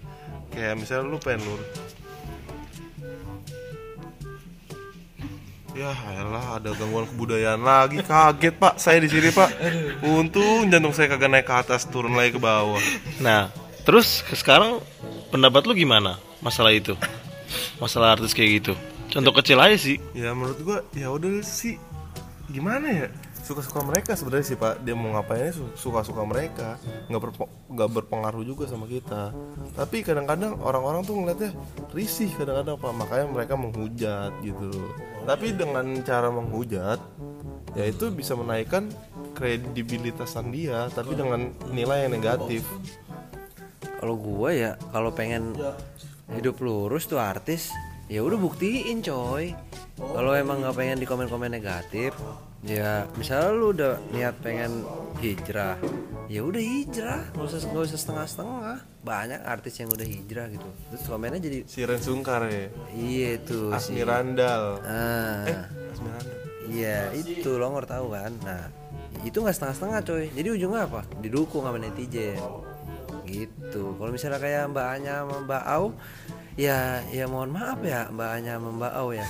Kayak 0.50 0.78
misalnya 0.78 1.10
lu 1.10 1.18
pengen 1.18 1.42
lurus 1.46 1.96
ya 5.76 5.92
elah 5.92 6.56
ada 6.56 6.72
gangguan 6.72 7.04
kebudayaan 7.04 7.60
lagi. 7.60 8.00
Kaget 8.00 8.56
pak. 8.56 8.80
Saya 8.80 8.98
di 9.04 9.12
sini 9.12 9.28
pak. 9.28 9.52
Untung 10.00 10.72
jantung 10.72 10.96
saya 10.96 11.12
kagak 11.12 11.28
naik 11.28 11.44
ke 11.44 11.54
atas 11.54 11.84
turun 11.84 12.16
lagi 12.16 12.32
ke 12.32 12.40
bawah. 12.40 12.80
Nah 13.20 13.52
terus 13.84 14.24
sekarang 14.32 14.80
pendapat 15.28 15.68
lu 15.68 15.76
gimana 15.76 16.16
masalah 16.40 16.72
itu? 16.72 16.96
Masalah 17.82 18.16
artis 18.16 18.32
kayak 18.32 18.64
gitu. 18.64 18.72
Contoh 19.12 19.36
kecil 19.36 19.60
aja 19.60 19.76
sih. 19.76 20.00
ya 20.16 20.32
menurut 20.32 20.58
gua 20.64 20.78
ya 20.96 21.12
udah 21.12 21.44
sih. 21.44 21.76
Gimana 22.48 22.88
ya 22.88 23.06
suka-suka 23.46 23.80
mereka 23.86 24.18
sebenarnya 24.18 24.46
sih 24.50 24.58
pak. 24.58 24.82
Dia 24.82 24.98
mau 24.98 25.14
ngapainnya 25.14 25.54
su- 25.54 25.70
suka-suka 25.78 26.26
mereka. 26.26 26.74
Nggak 27.06 27.22
berpo- 27.22 27.52
nggak 27.70 27.90
berpengaruh 27.94 28.42
juga 28.42 28.66
sama 28.66 28.90
kita. 28.90 29.30
Tapi 29.78 30.02
kadang-kadang 30.02 30.58
orang-orang 30.58 31.06
tuh 31.06 31.14
ngeliatnya 31.14 31.54
risih 31.94 32.34
kadang-kadang 32.34 32.74
pak. 32.74 32.92
Makanya 32.92 33.26
mereka 33.30 33.54
menghujat 33.54 34.34
gitu. 34.42 34.70
Tapi 35.22 35.54
dengan 35.54 35.86
cara 36.02 36.28
menghujat 36.34 36.98
ya 37.78 37.84
itu 37.86 38.08
bisa 38.10 38.32
menaikkan 38.34 38.88
kredibilitasan 39.36 40.48
dia 40.48 40.88
tapi 40.90 41.14
dengan 41.14 41.54
nilai 41.70 42.08
yang 42.08 42.18
negatif. 42.18 42.66
Kalau 44.02 44.18
gua 44.18 44.50
ya 44.50 44.70
kalau 44.90 45.14
pengen 45.14 45.54
hidup 46.34 46.58
lurus 46.58 47.06
tuh 47.06 47.22
artis 47.22 47.70
ya 48.10 48.26
udah 48.26 48.40
buktiin 48.40 49.04
coy. 49.06 49.54
Kalau 49.96 50.32
emang 50.36 50.60
nggak 50.60 50.76
pengen 50.76 50.98
di 51.00 51.06
komen-komen 51.08 51.52
negatif 51.52 52.12
ya 52.64 53.04
misalnya 53.20 53.50
lu 53.52 53.76
udah 53.76 53.94
niat 54.14 54.34
pengen 54.40 54.86
hijrah 55.20 55.76
ya 56.26 56.42
udah 56.42 56.62
hijrah. 56.62 57.22
Nggak 57.34 57.46
usah 57.46 57.60
nggak 57.70 57.84
usah 57.86 57.98
setengah-setengah. 57.98 58.76
Banyak 59.06 59.40
artis 59.46 59.74
yang 59.78 59.90
udah 59.94 60.06
hijrah 60.06 60.46
gitu. 60.50 60.68
Terus 60.90 61.02
komennya 61.06 61.40
jadi 61.40 61.58
Siren 61.66 62.00
Sungkar 62.02 62.42
ya? 62.50 62.66
Iya 62.94 63.28
itu 63.38 63.70
si 63.78 63.94
Asmirandal 63.94 64.82
ah. 64.82 65.46
Asmirandal 65.94 66.36
iya 66.66 67.14
itu 67.14 67.50
lo 67.54 67.70
nggak 67.70 67.90
tahu 67.90 68.06
kan? 68.10 68.32
Nah 68.42 68.66
itu 69.22 69.36
nggak 69.38 69.54
setengah-setengah 69.54 70.00
coy. 70.02 70.26
Jadi 70.34 70.48
ujungnya 70.50 70.90
apa? 70.90 71.00
Didukung 71.22 71.62
sama 71.62 71.78
netizen. 71.78 72.42
Gitu. 73.26 73.82
Kalau 73.98 74.10
misalnya 74.10 74.38
kayak 74.38 74.70
Mbak 74.70 74.86
Anya 74.98 75.14
sama 75.26 75.36
Mbak 75.46 75.64
Au 75.66 75.84
ya 76.56 77.04
ya 77.12 77.24
mohon 77.28 77.52
maaf 77.52 77.78
ya 77.84 78.08
Mbak 78.08 78.28
Anya 78.32 78.52
sama 78.56 78.70
Mbak 78.72 78.92
Au 78.96 79.08
ya. 79.12 79.26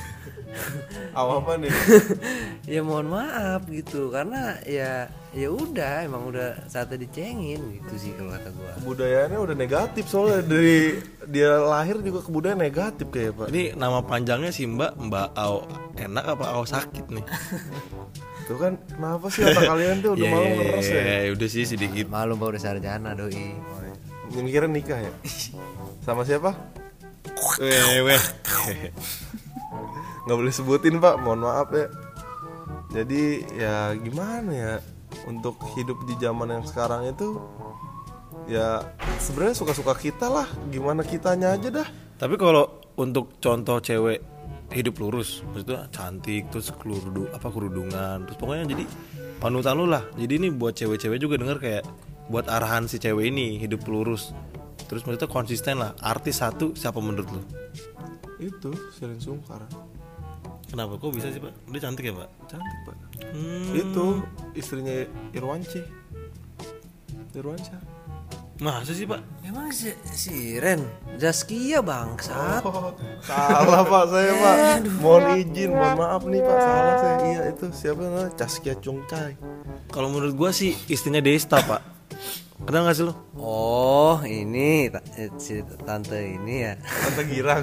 Aw 1.18 1.28
apa 1.42 1.52
nih? 1.58 1.72
Ya 2.66 2.82
mohon 2.82 3.06
maaf 3.06 3.62
gitu 3.70 4.10
karena 4.10 4.58
ya 4.66 5.06
ya 5.30 5.48
udah 5.50 6.02
emang 6.02 6.26
udah 6.26 6.66
saatnya 6.66 7.06
dicengin 7.06 7.62
gitu 7.78 7.94
sih 7.94 8.10
kalau 8.18 8.34
kata 8.34 8.50
gua. 8.50 8.74
Kebudayaannya 8.78 9.38
udah 9.38 9.54
negatif 9.54 10.04
soalnya 10.06 10.42
dari 10.42 10.98
dia 11.30 11.62
lahir 11.62 12.02
juga 12.02 12.26
kebudayaan 12.26 12.58
negatif 12.58 13.06
kayak 13.10 13.38
pak. 13.38 13.46
Ini 13.54 13.78
nama 13.78 14.02
panjangnya 14.02 14.50
sih 14.50 14.66
Mbak. 14.66 14.98
Mbak 14.98 15.28
Au 15.34 15.62
enak 15.94 16.24
apa 16.26 16.44
Au 16.58 16.66
sakit 16.66 17.06
nih? 17.10 17.22
Tuh 18.46 18.58
kan 18.58 18.78
kenapa 18.86 19.26
sih 19.26 19.42
otak 19.42 19.62
kalian 19.66 19.96
tuh 19.98 20.14
udah 20.14 20.22
Ya, 20.22 20.30
malu 20.30 20.46
ya, 20.46 20.54
ngeres 20.54 20.86
ya, 20.86 21.02
ya 21.02 21.16
ya, 21.26 21.30
udah 21.34 21.48
sih 21.50 21.64
sedikit. 21.66 22.06
malu 22.06 22.38
pak 22.38 22.46
udah 22.54 22.62
sarjana 22.62 23.10
doi. 23.14 23.34
Mikirnya 24.30 24.70
nikah 24.70 24.98
ya? 25.02 25.12
Sama 26.02 26.22
siapa? 26.22 26.54
Weh. 27.60 28.22
nggak 30.26 30.36
boleh 30.36 30.54
sebutin 30.54 30.98
pak 30.98 31.22
mohon 31.22 31.46
maaf 31.46 31.70
ya 31.70 31.86
jadi 32.90 33.22
ya 33.54 33.76
gimana 33.94 34.50
ya 34.50 34.74
untuk 35.30 35.58
hidup 35.78 36.02
di 36.06 36.18
zaman 36.18 36.50
yang 36.50 36.64
sekarang 36.66 37.06
itu 37.06 37.38
ya 38.50 38.82
sebenarnya 39.22 39.54
suka-suka 39.58 39.94
kita 39.94 40.26
lah 40.26 40.48
gimana 40.70 41.06
kitanya 41.06 41.54
aja 41.54 41.70
dah 41.70 41.88
Tapi 42.16 42.40
kalau 42.40 42.80
untuk 42.96 43.36
contoh 43.44 43.76
cewek 43.76 44.24
hidup 44.72 44.96
lurus, 44.98 45.44
maksudnya 45.52 45.84
cantik, 45.92 46.48
terus 46.48 46.72
kerudu 46.72 47.28
apa 47.28 47.52
kerudungan, 47.52 48.24
terus 48.24 48.38
pokoknya 48.40 48.72
jadi 48.72 48.84
panutan 49.36 49.76
lu 49.76 49.84
lah. 49.84 50.00
Jadi 50.16 50.32
ini 50.40 50.48
buat 50.48 50.72
cewek-cewek 50.74 51.20
juga 51.20 51.36
denger 51.36 51.58
kayak 51.60 51.84
buat 52.32 52.48
arahan 52.48 52.88
si 52.88 52.96
cewek 52.96 53.30
ini 53.30 53.60
hidup 53.60 53.84
lurus. 53.84 54.32
Terus 54.86 55.02
maksudnya 55.02 55.26
konsisten 55.26 55.76
lah. 55.76 55.92
Artis 55.98 56.38
satu 56.38 56.72
siapa 56.72 56.98
menurut 56.98 57.28
lu? 57.30 57.42
itu 58.36 58.68
Selin 58.92 59.16
Sungkar 59.16 59.64
Kenapa 60.68 61.00
kok 61.00 61.08
bisa 61.08 61.32
sih 61.32 61.40
pak? 61.40 61.56
Dia 61.72 61.80
cantik 61.80 62.04
ya 62.04 62.14
pak? 62.14 62.28
cantik 62.44 62.78
pak 62.84 62.96
Hmm. 63.32 63.72
itu 63.72 64.20
istrinya 64.52 64.92
Irwanci 65.32 65.80
Irwansyah 67.32 67.80
Masa 68.56 68.92
sih 68.92 69.04
pak? 69.04 69.20
emang 69.40 69.72
si, 69.72 69.88
si 70.12 70.56
Ren 70.56 70.84
Zaskia 71.16 71.80
bangsat 71.80 72.60
Oh, 72.60 72.92
salah 73.20 73.84
pak 73.84 74.04
saya 74.08 74.32
pak 74.36 74.56
mohon 75.00 75.24
izin 75.36 75.72
mohon 75.72 75.96
maaf 75.96 76.22
nih 76.24 76.40
pak 76.40 76.58
salah 76.58 76.94
saya 76.96 77.16
iya 77.24 77.40
itu 77.52 77.64
siapa 77.72 78.00
namanya 78.00 78.30
Caskia 78.32 78.74
Cungcai 78.76 79.32
Kalau 79.88 80.08
menurut 80.08 80.36
gua 80.36 80.52
sih 80.52 80.76
istrinya 80.88 81.20
Desta 81.20 81.56
pak. 81.60 81.95
Kenal 82.64 82.88
gak 82.88 82.96
sih 82.96 83.04
lu? 83.04 83.12
oh 83.36 84.16
ini 84.24 84.88
eh, 84.88 85.28
si 85.36 85.60
tante 85.84 86.16
ini 86.16 86.64
ya 86.64 86.72
Tante 86.80 87.22
Girang 87.28 87.62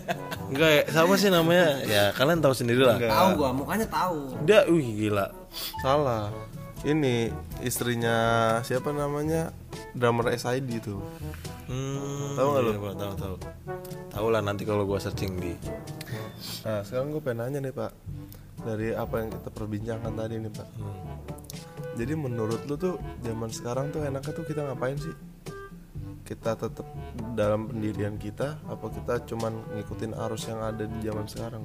Enggak 0.52 0.70
ya, 0.70 0.82
siapa 0.92 1.14
sih 1.16 1.32
namanya? 1.32 1.80
Ya 1.82 2.12
kalian 2.12 2.44
tahu 2.44 2.52
sendiri 2.52 2.84
lah. 2.84 3.00
tahu 3.00 3.28
gua 3.40 3.50
mukanya 3.50 3.88
tahu 3.88 4.36
Dia, 4.44 4.68
wih 4.68 4.84
gila. 4.84 5.32
Salah. 5.80 6.28
Ini 6.84 7.32
istrinya 7.64 8.16
siapa 8.60 8.92
namanya? 8.92 9.48
Drummer 9.96 10.36
SID 10.36 10.84
tuh. 10.84 11.00
Hmm, 11.64 12.36
Tahu 12.36 12.44
nggak 12.44 12.60
lu? 12.60 12.70
iya, 12.70 12.80
Pak, 12.84 12.94
tahu 13.00 13.12
tahu. 13.16 13.36
Tahu 14.12 14.26
lah 14.28 14.44
nanti 14.44 14.68
kalau 14.68 14.84
gua 14.84 15.00
searching 15.00 15.40
di. 15.40 15.56
Nah, 16.60 16.84
sekarang 16.84 17.08
gue 17.08 17.24
pengen 17.24 17.40
nanya 17.40 17.58
nih, 17.64 17.72
Pak. 17.72 17.92
Dari 18.60 18.92
apa 18.92 19.14
yang 19.16 19.32
kita 19.32 19.48
perbincangkan 19.48 20.12
tadi 20.12 20.34
nih, 20.44 20.52
Pak. 20.52 20.68
Jadi 21.94 22.12
menurut 22.18 22.66
lu 22.66 22.74
tuh 22.74 22.98
zaman 23.22 23.50
sekarang 23.50 23.94
tuh 23.94 24.02
enaknya 24.02 24.32
tuh 24.34 24.46
kita 24.46 24.66
ngapain 24.66 24.98
sih? 24.98 25.14
Kita 26.24 26.56
tetap 26.56 26.88
dalam 27.36 27.68
pendirian 27.68 28.16
kita 28.16 28.58
apa 28.64 28.86
kita 28.88 29.28
cuman 29.28 29.60
ngikutin 29.76 30.12
arus 30.16 30.48
yang 30.48 30.60
ada 30.64 30.88
di 30.88 30.98
zaman 31.04 31.26
sekarang? 31.28 31.62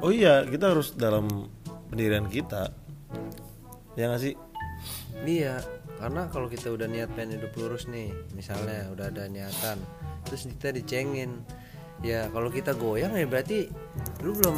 Oh 0.00 0.14
iya, 0.14 0.46
kita 0.46 0.72
harus 0.72 0.94
dalam 0.94 1.50
pendirian 1.90 2.30
kita. 2.30 2.70
Ya 3.98 4.08
nggak 4.08 4.22
sih? 4.22 4.34
Iya, 5.26 5.58
karena 5.98 6.30
kalau 6.30 6.46
kita 6.46 6.70
udah 6.70 6.86
niat 6.86 7.10
pengen 7.18 7.42
hidup 7.42 7.50
lurus 7.58 7.90
nih, 7.90 8.14
misalnya 8.38 8.86
udah 8.94 9.10
ada 9.10 9.26
niatan, 9.26 9.82
terus 10.22 10.46
kita 10.46 10.70
dicengin, 10.70 11.42
ya 12.06 12.30
kalau 12.30 12.54
kita 12.54 12.78
goyang 12.78 13.18
ya 13.18 13.26
berarti 13.26 13.66
lu 14.22 14.38
belum 14.38 14.56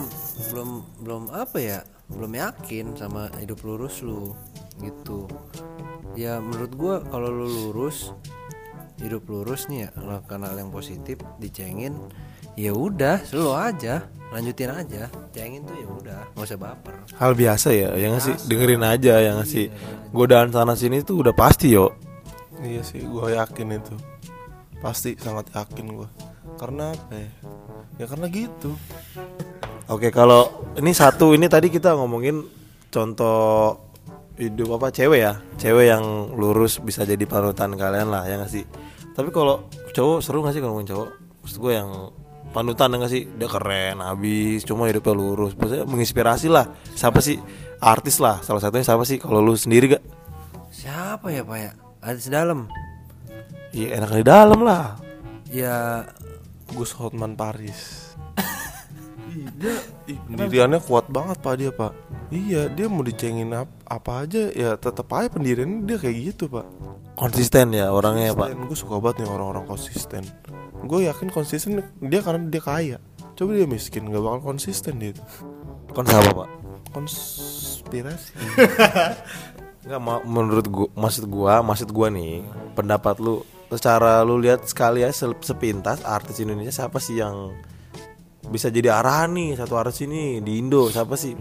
belum 0.53 0.71
belum 1.01 1.23
apa 1.33 1.57
ya, 1.57 1.81
belum 2.13 2.37
yakin 2.37 2.93
sama 3.01 3.33
hidup 3.41 3.65
lurus 3.65 4.05
lu, 4.05 4.37
gitu. 4.83 5.29
Ya 6.19 6.43
menurut 6.43 6.73
gua 6.75 6.95
kalau 7.07 7.31
lu 7.31 7.47
lurus, 7.47 8.11
hidup 8.99 9.25
lurus 9.31 9.71
nih 9.71 9.87
ya, 9.87 9.91
melakukan 9.97 10.43
hal 10.45 10.57
yang 10.59 10.73
positif, 10.75 11.23
dicengin, 11.39 11.95
ya 12.59 12.75
udah, 12.75 13.23
slow 13.23 13.55
aja, 13.55 14.11
lanjutin 14.31 14.71
aja, 14.71 15.07
cengin 15.33 15.63
tuh 15.65 15.77
ya 15.79 15.89
udah, 15.89 16.21
nggak 16.35 16.47
usah 16.47 16.59
baper. 16.59 16.95
Hal 17.17 17.33
biasa 17.35 17.69
ya, 17.73 17.89
ya 17.95 18.07
nggak 18.11 18.25
sih? 18.25 18.37
Dengerin 18.47 18.85
aja 18.85 19.15
ya 19.23 19.31
nggak 19.39 19.49
sih? 19.49 19.67
Godaan 20.11 20.51
sana 20.51 20.75
sini 20.75 21.03
tuh 21.03 21.23
udah 21.23 21.35
pasti 21.35 21.73
yo. 21.73 21.95
Iya 22.61 22.85
sih, 22.85 23.01
gue 23.01 23.27
yakin 23.35 23.69
itu. 23.81 23.95
Pasti 24.85 25.17
sangat 25.17 25.49
yakin 25.57 25.87
gue. 25.97 26.09
Karena 26.61 26.93
apa 26.93 27.15
ya? 27.17 27.31
Ya 28.01 28.05
karena 28.05 28.27
gitu. 28.29 28.77
Oke, 29.91 30.13
kalau 30.13 30.69
ini 30.77 30.93
satu 30.93 31.33
ini 31.33 31.49
tadi 31.49 31.73
kita 31.73 31.97
ngomongin 31.97 32.45
contoh 32.93 33.90
hidup 34.41 34.81
apa 34.81 34.89
cewek 34.89 35.21
ya, 35.21 35.37
cewek 35.61 35.93
yang 35.93 36.33
lurus 36.33 36.81
bisa 36.81 37.05
jadi 37.05 37.21
panutan 37.29 37.77
kalian 37.77 38.09
lah 38.09 38.25
ya 38.25 38.41
nggak 38.41 38.53
sih? 38.53 38.65
Tapi 39.13 39.29
kalau 39.29 39.69
cowok 39.93 40.19
seru 40.25 40.41
nggak 40.41 40.55
sih 40.57 40.61
kalau 40.65 40.73
ngomongin 40.81 40.91
cowok? 40.97 41.09
Maksud 41.45 41.57
gue 41.61 41.73
yang 41.77 41.91
panutan 42.57 42.91
ya 42.91 42.97
nggak 42.97 43.13
sih? 43.13 43.23
Dia 43.37 43.49
keren, 43.53 43.97
habis, 44.01 44.65
cuma 44.65 44.89
hidupnya 44.89 45.13
lurus. 45.13 45.53
Maksudnya 45.55 45.85
menginspirasi 45.85 46.49
lah. 46.49 46.73
Siapa 46.97 47.21
sih 47.21 47.37
artis 47.85 48.17
lah? 48.19 48.41
Salah 48.41 48.65
satunya 48.65 48.85
siapa 48.87 49.05
sih? 49.05 49.21
Kalau 49.21 49.45
lu 49.45 49.55
sendiri 49.57 49.97
gak? 49.97 50.05
Siapa 50.73 51.29
ya 51.29 51.45
pak 51.45 51.59
ya? 51.61 51.73
Artis 52.01 52.33
dalam. 52.33 52.65
Iya 53.71 54.01
enak 54.01 54.11
di 54.19 54.25
dalam 54.25 54.61
lah. 54.65 54.99
Ya 55.51 56.07
Gus 56.75 56.95
Hotman 56.97 57.35
Paris. 57.35 58.10
Ih, 59.31 59.47
dia 59.55 59.75
ih, 60.07 60.19
pendiriannya 60.27 60.83
kuat 60.83 61.07
banget 61.07 61.39
pak 61.39 61.55
dia 61.55 61.71
pak. 61.71 61.93
Iya 62.29 62.67
dia 62.67 62.87
mau 62.91 63.01
dicengin 63.01 63.55
ap- 63.55 63.71
apa 63.87 64.27
aja 64.27 64.51
ya 64.51 64.75
tetap 64.75 65.07
aja 65.15 65.31
pendiriannya 65.31 65.87
dia 65.87 65.97
kayak 65.97 66.17
gitu 66.35 66.51
pak. 66.51 66.67
Konsisten 67.15 67.71
ya 67.71 67.95
orangnya 67.95 68.31
ya 68.31 68.35
pak. 68.35 68.59
Gue 68.59 68.75
suka 68.75 68.99
banget 68.99 69.23
nih 69.23 69.29
orang-orang 69.31 69.65
konsisten. 69.65 70.27
Gue 70.83 71.07
yakin 71.07 71.31
konsisten 71.31 71.79
dia 72.01 72.21
karena 72.21 72.43
dia 72.47 72.59
kaya. 72.61 72.99
Coba 73.39 73.55
dia 73.55 73.65
miskin 73.65 74.11
nggak 74.11 74.21
bakal 74.21 74.41
konsisten 74.43 74.99
dia. 74.99 75.15
itu. 75.15 75.23
Siapa 75.95 76.31
pak? 76.35 76.49
Konspirasi. 76.91 78.33
Enggak 79.81 80.01
ma- 80.01 80.21
menurut 80.23 80.67
gua 80.69 80.89
maksud 80.93 81.25
gua 81.25 81.65
maksud 81.65 81.89
gua 81.89 82.13
nih 82.13 82.45
pendapat 82.77 83.17
lu 83.17 83.41
secara 83.73 84.21
lu 84.21 84.37
lihat 84.37 84.69
sekali 84.69 85.01
ya 85.01 85.09
sepintas 85.11 86.05
artis 86.05 86.37
Indonesia 86.37 86.85
siapa 86.85 87.01
sih 87.01 87.17
yang 87.17 87.57
bisa 88.49 88.69
jadi 88.69 88.97
arahan 88.97 89.31
nih 89.31 89.49
satu 89.55 89.77
artis 89.77 90.01
ini 90.01 90.41
di 90.41 90.57
Indo 90.57 90.89
siapa 90.89 91.13
sih 91.13 91.37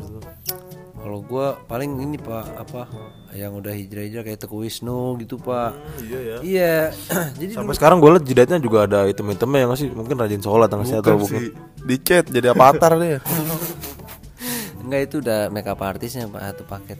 kalau 1.00 1.24
gua 1.24 1.56
paling 1.64 1.96
ini 1.98 2.20
pak 2.20 2.60
apa 2.60 2.84
yang 3.32 3.56
udah 3.56 3.72
hijrah-hijrah 3.72 4.22
kayak 4.22 4.36
Teguh 4.38 4.68
Wisnu 4.68 5.16
gitu 5.18 5.40
pak. 5.40 5.72
iya 6.04 6.20
ya 6.20 6.38
Iya. 6.44 6.78
Jadi 7.40 7.52
sampai 7.56 7.72
sekarang 7.74 7.98
gue 7.98 8.10
liat 8.12 8.26
jidatnya 8.26 8.60
juga 8.60 8.84
ada 8.84 9.08
item-itemnya 9.08 9.60
ya 9.60 9.66
nggak 9.70 9.80
sih 9.80 9.90
mungkin 9.90 10.16
rajin 10.18 10.42
sholat 10.44 10.68
nggak 10.68 10.86
sih 10.86 10.98
atau 11.00 11.16
Bukan 11.16 11.30
sih 11.40 11.50
di 11.80 11.96
chat 12.04 12.28
jadi 12.28 12.52
avatar 12.52 13.00
dia. 13.00 13.24
enggak 14.84 15.02
itu 15.08 15.16
udah 15.24 15.48
makeup 15.48 15.80
artisnya 15.80 16.28
pak 16.28 16.42
satu 16.44 16.64
paket. 16.68 17.00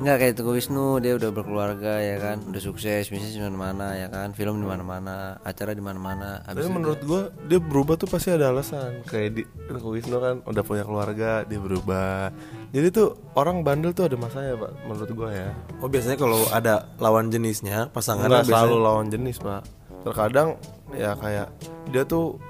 Enggak 0.00 0.16
kayak 0.24 0.34
Teguh 0.40 0.56
Wisnu 0.56 0.98
dia 1.04 1.12
udah 1.20 1.30
berkeluarga 1.30 2.00
ya 2.00 2.16
kan, 2.16 2.40
udah 2.48 2.62
sukses 2.64 3.12
bisnis 3.12 3.36
di 3.36 3.42
mana-mana 3.44 3.92
ya 3.92 4.08
kan, 4.08 4.32
film 4.32 4.58
di 4.58 4.66
mana-mana, 4.66 5.36
acara 5.44 5.76
di 5.76 5.84
mana-mana. 5.84 6.40
Tapi 6.42 6.58
Habis 6.58 6.64
itu 6.64 6.72
menurut 6.72 7.00
gua 7.04 7.22
dia 7.44 7.60
berubah 7.60 7.94
tuh 8.00 8.08
pasti 8.08 8.32
ada 8.32 8.48
alasan. 8.50 9.04
Kayak 9.04 9.30
di 9.36 9.42
Ko 9.78 9.92
Wisnu 9.92 10.16
kan 10.16 10.40
udah 10.48 10.62
punya 10.64 10.82
keluarga, 10.88 11.44
dia 11.44 11.60
berubah. 11.60 12.32
Jadi 12.72 12.88
tuh 12.88 13.14
orang 13.36 13.60
bandel 13.60 13.92
tuh 13.92 14.08
ada 14.08 14.16
masanya, 14.16 14.56
Pak, 14.56 14.72
menurut 14.88 15.10
gua 15.12 15.30
ya. 15.30 15.48
oh 15.84 15.88
biasanya 15.92 16.16
kalau 16.16 16.40
ada 16.50 16.88
lawan 16.96 17.28
jenisnya 17.28 17.92
pasangannya 17.92 18.32
Enggak 18.32 18.44
biasanya 18.48 18.64
selalu 18.64 18.76
lawan 18.80 19.06
jenis, 19.12 19.36
Pak. 19.44 19.62
Terkadang 20.02 20.48
ya 20.96 21.14
kayak 21.20 21.48
dia 21.92 22.02
tuh 22.08 22.40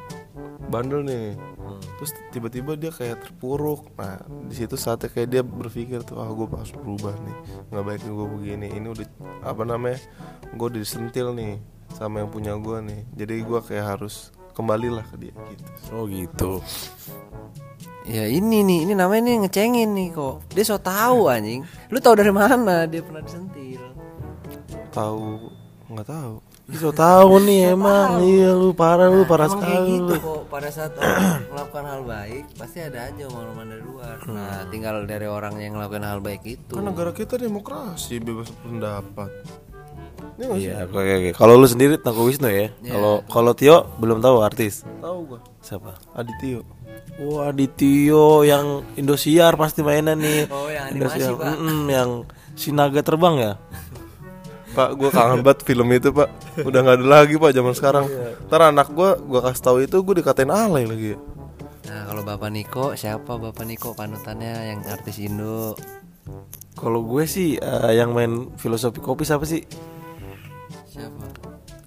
bandel 0.71 1.05
nih. 1.05 1.37
Terus 1.99 2.13
tiba-tiba 2.35 2.77
dia 2.77 2.91
kayak 2.93 3.25
terpuruk 3.25 3.93
nah 3.97 4.21
di 4.49 4.55
situ 4.55 4.77
saatnya 4.77 5.09
kayak 5.09 5.29
dia 5.29 5.43
berpikir 5.45 6.03
tuh 6.03 6.21
ah 6.21 6.29
gue 6.31 6.47
harus 6.49 6.73
berubah 6.75 7.15
nih 7.23 7.37
nggak 7.71 7.85
baik 7.85 8.03
gue 8.05 8.27
begini 8.39 8.69
ini 8.73 8.87
udah 8.91 9.07
apa 9.47 9.63
namanya 9.63 9.99
gue 10.53 10.67
udah 10.67 10.81
disentil 10.81 11.33
nih 11.33 11.61
sama 11.93 12.25
yang 12.25 12.31
punya 12.33 12.53
gue 12.57 12.79
nih 12.83 13.01
jadi 13.15 13.35
gue 13.45 13.61
kayak 13.63 13.87
harus 13.99 14.35
kembalilah 14.53 15.05
ke 15.09 15.17
dia 15.29 15.35
gitu 15.53 15.65
Oh 15.93 16.05
gitu. 16.09 16.61
Ya 18.03 18.27
ini 18.27 18.67
nih, 18.67 18.89
ini 18.89 18.93
namanya 18.99 19.31
nih 19.31 19.47
ngecengin 19.47 19.95
nih 19.95 20.09
kok. 20.11 20.43
Dia 20.51 20.65
so 20.67 20.75
tahu 20.75 21.31
anjing. 21.31 21.63
Lu 21.87 22.03
tahu 22.03 22.19
dari 22.19 22.35
mana 22.35 22.85
dia 22.91 22.99
pernah 22.99 23.23
disentil? 23.23 23.93
tahu 24.93 25.49
nggak 25.89 26.09
tahu 26.09 26.35
So 26.73 26.89
tahu 26.89 27.37
nih 27.43 27.73
emang 27.73 28.23
iya 28.23 28.51
lu 28.51 28.73
parah 28.73 29.07
lu 29.07 29.23
parah 29.23 29.45
Emang 29.45 29.61
kayak 29.61 29.73
sekali 29.77 29.93
gitu 29.95 30.13
lu. 30.13 30.17
kok. 30.19 30.41
Pada 30.49 30.69
saat 30.69 30.93
orang 30.99 31.21
melakukan 31.47 31.85
hal 31.85 32.03
baik, 32.03 32.45
pasti 32.55 32.79
ada 32.81 32.99
aja 33.07 33.23
omongan 33.27 33.67
dari 33.69 33.83
luar. 33.83 34.17
Nah, 34.25 34.59
tinggal 34.67 34.95
dari 35.05 35.27
orang 35.27 35.55
yang 35.57 35.73
melakukan 35.75 36.03
hal 36.03 36.19
baik 36.19 36.43
itu. 36.45 36.73
kan 36.73 36.85
negara 36.85 37.13
kita 37.13 37.37
demokrasi 37.37 38.19
bebas 38.19 38.49
pendapat 38.59 39.29
sih 39.29 39.61
Iya, 40.43 40.89
oke 40.89 40.97
oke. 40.97 41.31
Kalau 41.33 41.55
lu 41.55 41.67
sendiri 41.67 41.95
Tangku 41.97 42.25
Wisnu 42.25 42.49
ya. 42.49 42.73
Kalau 42.81 43.21
kalau 43.27 43.53
Tio 43.53 43.87
belum 43.97 44.19
tahu 44.19 44.41
artis. 44.41 44.83
tahu 44.99 45.29
gue 45.29 45.41
Siapa? 45.61 45.95
Adityo 46.13 46.65
Wah, 47.21 47.53
Adityo 47.53 48.43
yang 48.43 48.83
Indosiar 48.97 49.55
pasti 49.55 49.85
mainan 49.85 50.19
nih. 50.19 50.49
Oh, 50.49 50.67
yang 50.67 50.89
animasi, 50.89 51.21
Indosiar. 51.21 51.33
Pak. 51.37 51.47
Mm-mm, 51.53 51.81
yang 51.87 52.11
Sinaga 52.53 53.01
terbang 53.01 53.35
ya? 53.37 53.53
Pak, 54.73 54.89
gue 54.97 55.11
kangen 55.13 55.45
banget 55.45 55.69
film 55.69 55.85
itu 55.93 56.09
pak 56.17 56.33
Udah 56.65 56.81
nggak 56.81 56.97
ada 57.05 57.07
lagi 57.07 57.37
pak 57.37 57.53
zaman 57.53 57.77
sekarang 57.77 58.09
Ntar 58.49 58.73
anak 58.73 58.89
gue, 58.89 59.11
gue 59.21 59.41
kasih 59.45 59.63
tahu 59.63 59.77
itu 59.85 59.97
gue 60.01 60.15
dikatain 60.25 60.49
alay 60.49 60.89
lagi 60.89 61.13
Nah, 61.93 62.09
kalau 62.09 62.23
Bapak 62.25 62.49
Niko, 62.49 62.97
siapa 62.97 63.37
Bapak 63.37 63.69
Niko 63.69 63.93
panutannya 63.93 64.73
yang 64.73 64.81
artis 64.89 65.21
Indo? 65.21 65.77
Kalau 66.73 67.05
gue 67.05 67.29
sih 67.29 67.61
eh, 67.61 67.93
yang 67.93 68.17
main 68.17 68.49
filosofi 68.57 68.97
kopi 68.97 69.29
siapa 69.29 69.45
sih? 69.45 69.61
Siapa? 70.89 71.21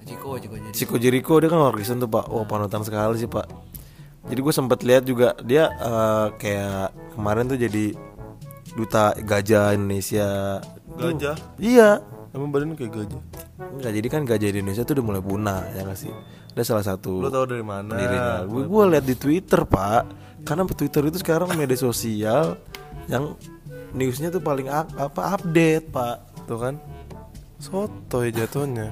Ciko, 0.05 0.37
Ciko 0.37 0.55
jadi. 0.61 0.75
Chico 0.77 0.95
Jericho 1.01 1.33
dia 1.41 1.49
kan 1.49 1.57
orkesan 1.57 1.97
tuh 1.97 2.11
pak. 2.11 2.29
Wah 2.29 2.45
panutan 2.45 2.85
sekali 2.85 3.17
sih 3.17 3.25
pak. 3.25 3.49
Jadi 4.29 4.39
gue 4.45 4.53
sempet 4.53 4.85
lihat 4.85 5.09
juga 5.09 5.33
dia 5.41 5.73
eh, 5.73 6.27
kayak 6.37 7.17
kemarin 7.17 7.49
tuh 7.49 7.57
jadi 7.57 7.97
duta 8.77 9.17
gajah 9.25 9.73
Indonesia. 9.73 10.61
Gajah? 11.01 11.35
Iya. 11.57 12.03
Emang 12.35 12.51
badannya 12.51 12.75
kayak 12.75 12.91
gajah 12.91 13.21
Enggak 13.79 13.91
jadi 13.95 14.07
kan 14.11 14.21
gajah 14.27 14.49
di 14.51 14.57
Indonesia 14.59 14.83
tuh 14.83 14.99
udah 14.99 15.05
mulai 15.07 15.23
punah 15.23 15.61
ya 15.71 15.87
nggak 15.87 15.99
sih. 15.99 16.11
Ada 16.51 16.63
salah 16.67 16.85
satu 16.85 17.23
Lo 17.23 17.31
tau 17.31 17.47
dari 17.47 17.63
mana? 17.63 17.95
pendirinya. 17.95 18.43
Gue 18.43 18.67
gue 18.67 18.83
lihat 18.91 19.05
di 19.07 19.15
Twitter 19.15 19.63
pak. 19.63 20.03
Karena 20.43 20.67
Twitter 20.67 21.01
itu 21.07 21.17
sekarang 21.23 21.55
media 21.55 21.79
sosial 21.79 22.59
yang 23.07 23.33
newsnya 23.95 24.29
tuh 24.29 24.43
paling 24.43 24.67
apa 24.67 25.39
update 25.39 25.89
pak. 25.89 26.45
Tuh 26.45 26.59
kan 26.59 26.75
Soto 27.55 28.21
ya 28.21 28.43
jatuhnya 28.43 28.91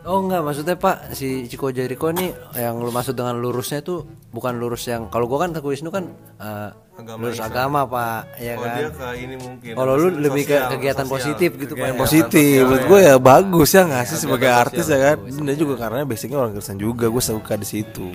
Oh 0.00 0.24
enggak, 0.24 0.40
maksudnya 0.40 0.80
Pak 0.80 1.12
si 1.12 1.44
Ciko 1.44 1.68
Jericho 1.76 2.08
nih 2.08 2.32
yang 2.56 2.80
lu 2.80 2.88
maksud 2.88 3.12
dengan 3.12 3.36
lurusnya 3.36 3.84
tuh 3.84 4.08
bukan 4.30 4.56
lurus 4.56 4.86
yang 4.86 5.06
kalau 5.06 5.26
gua 5.26 5.42
kan 5.42 5.50
Teguh 5.50 5.70
Wisnu 5.70 5.88
kan 5.88 6.06
eh, 6.38 6.70
lurus 7.16 7.38
agama 7.38 7.82
Pak, 7.82 8.36
ya 8.36 8.54
Oh 8.54 8.62
kan. 8.62 8.76
dia 8.76 8.88
ke 8.88 9.08
ini 9.18 9.34
mungkin 9.34 9.72
Kalau 9.72 9.94
lu 9.94 10.08
lebih 10.12 10.44
ke 10.44 10.56
kegiatan 10.70 11.02
sosial. 11.02 11.16
positif 11.16 11.50
gitu 11.56 11.72
Pak. 11.72 11.82
yang 11.82 11.96
ya. 11.96 12.00
positif 12.00 12.58
menurut 12.60 12.84
gue 12.86 13.00
ya 13.02 13.14
bagus 13.16 13.68
ya 13.70 13.82
nggak 13.82 14.04
sih 14.04 14.18
sebagai 14.18 14.46
artis 14.48 14.84
ya 14.84 14.98
kan 15.00 15.16
dan 15.24 15.54
juga 15.54 15.74
karena 15.76 16.04
basicnya 16.04 16.38
orang 16.38 16.52
Kristen 16.52 16.76
juga 16.76 17.06
gue 17.06 17.20
suka 17.20 17.54
di 17.54 17.66
situ 17.66 18.08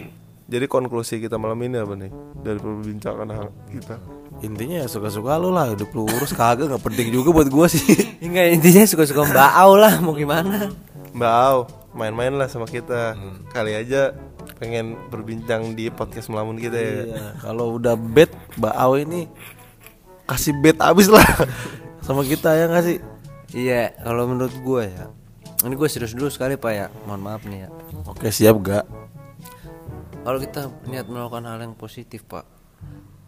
Jadi 0.45 0.65
konklusi 0.65 1.17
kita 1.17 1.36
malam 1.36 1.58
ini 1.60 1.73
apa 1.75 1.97
nih? 1.97 2.13
Dari 2.38 2.62
perbincangan 2.62 3.25
kita 3.67 3.97
intinya 4.38 4.78
ya 4.78 4.88
suka-suka 4.88 5.36
lu 5.36 5.49
lah 5.49 5.65
hidup 5.67 5.89
lu 5.89 6.06
urus 6.06 6.32
kagak 6.32 6.69
nggak 6.69 6.86
penting 6.86 7.10
juga 7.10 7.34
buat 7.34 7.49
gue 7.49 7.65
sih 7.65 7.82
Enggak 8.21 8.54
intinya 8.54 8.86
suka-suka 8.86 9.25
Mbak 9.25 9.51
Au 9.58 9.73
lah 9.73 9.97
mau 9.97 10.13
gimana. 10.13 10.69
Mbak 11.12 11.34
Au, 11.43 11.58
main-main 11.91 12.30
lah 12.30 12.45
sama 12.45 12.63
kita 12.65 13.17
Kali 13.49 13.73
aja 13.73 14.13
pengen 14.55 14.95
berbincang 15.07 15.73
di 15.73 15.87
podcast 15.87 16.27
melamun 16.27 16.55
kita 16.55 16.75
ya 16.75 16.93
Iya, 17.05 17.25
kalau 17.39 17.75
udah 17.75 17.93
bed 17.93 18.31
Mbak 18.55 18.75
Aw 18.75 18.91
ini 18.97 19.27
kasih 20.25 20.55
bed 20.55 20.79
abis 20.79 21.07
lah 21.07 21.25
sama 22.01 22.21
kita 22.21 22.51
ya 22.51 22.65
nggak 22.65 22.85
sih 22.85 22.99
Iya, 23.51 23.95
kalau 23.97 24.27
menurut 24.27 24.51
gua 24.59 24.83
ya. 24.83 25.07
Ini 25.63 25.71
gue 25.71 25.87
serius 25.87 26.11
dulu 26.11 26.27
sekali 26.27 26.59
Pak 26.59 26.71
ya. 26.75 26.91
Mohon 27.07 27.21
maaf 27.23 27.41
nih 27.47 27.63
ya. 27.63 27.69
oke 28.03 28.27
siap 28.27 28.59
gak 28.59 28.83
Kalau 30.19 30.37
kita 30.37 30.67
niat 30.85 31.07
melakukan 31.07 31.45
hal 31.45 31.61
yang 31.61 31.71
positif 31.71 32.25
Pak, 32.25 32.43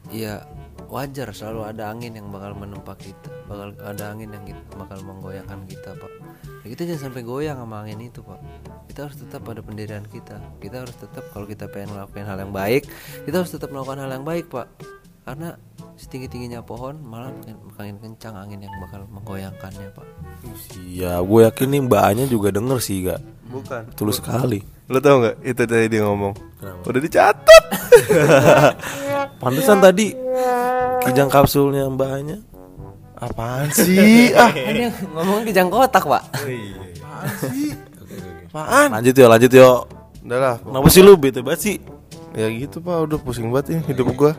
ya 0.09 0.43
wajar 0.89 1.31
selalu 1.31 1.61
ada 1.63 1.87
angin 1.87 2.11
yang 2.11 2.27
bakal 2.27 2.57
menempa 2.57 2.97
kita, 2.97 3.29
bakal 3.45 3.71
ada 3.79 4.03
angin 4.09 4.33
yang 4.33 4.43
git- 4.43 4.67
bakal 4.73 4.99
menggoyangkan 4.99 5.63
kita 5.63 5.93
Pak. 5.93 6.11
Ya, 6.61 6.75
kita 6.75 6.81
jangan 6.85 7.01
sampai 7.07 7.21
goyang 7.21 7.57
sama 7.57 7.85
angin 7.85 8.01
itu 8.01 8.19
Pak. 8.19 8.39
Kita 8.97 9.13
harus 9.13 9.21
tetap 9.21 9.45
pada 9.45 9.61
pendirian 9.61 10.01
kita. 10.09 10.41
Kita 10.57 10.81
harus 10.81 10.97
tetap 10.97 11.21
kalau 11.29 11.45
kita 11.45 11.69
pengen 11.69 11.93
melakukan 11.93 12.25
hal 12.33 12.41
yang 12.41 12.49
baik, 12.49 12.89
kita 13.29 13.45
harus 13.45 13.53
tetap 13.53 13.69
melakukan 13.69 14.01
hal 14.01 14.09
yang 14.09 14.25
baik 14.25 14.49
Pak. 14.49 14.65
Karena 15.21 15.53
setinggi 16.01 16.25
tingginya 16.25 16.65
pohon 16.65 16.97
malah 17.05 17.29
makin, 17.29 17.61
makin 17.77 17.95
kencang 18.01 18.33
angin 18.33 18.65
yang 18.65 18.73
bakal 18.81 19.05
menggoyangkannya 19.13 19.93
Pak. 19.93 20.07
Iya, 20.81 21.21
gue 21.21 21.39
yakin 21.45 21.67
nih 21.77 21.81
Mbak 21.85 22.03
Anya 22.09 22.25
juga 22.25 22.49
denger 22.49 22.77
sih 22.81 23.05
gak 23.05 23.21
Bukan 23.53 23.81
Tulus 23.93 24.17
sekali 24.17 24.65
Lo 24.89 24.97
tau 24.97 25.21
gak? 25.21 25.45
Itu 25.45 25.69
tadi 25.69 25.93
dia 25.93 26.01
ngomong 26.01 26.33
Udah 26.85 27.01
dicatat 27.01 27.63
Pantesan 29.41 29.77
tadi 29.77 30.13
Kijang 31.05 31.29
kapsulnya 31.29 31.85
Mbak 31.85 32.09
Anya 32.17 32.37
Apaan 33.17 33.69
sih? 33.69 34.33
ah 34.33 34.49
dia 34.77 34.89
ngomong 35.13 35.41
kijang 35.45 35.73
kotak 35.73 36.05
Pak. 36.05 36.23
Apaan 36.37 37.29
sih? 37.41 37.76
Apaan? 38.57 38.89
Lanjut 38.97 39.13
yo, 39.13 39.25
lanjut 39.29 39.51
yo 39.53 39.71
Udah 40.25 40.39
lah 40.41 40.55
Kenapa 40.59 40.87
sih 40.89 41.01
lu 41.05 41.13
bete 41.13 41.45
banget 41.45 41.61
sih? 41.61 41.75
Ya 42.33 42.49
gitu 42.49 42.81
pak. 42.81 43.05
Udah 43.05 43.17
pusing 43.21 43.53
banget 43.53 43.77
ya 43.77 43.79
hidup 43.93 44.09
gua. 44.17 44.33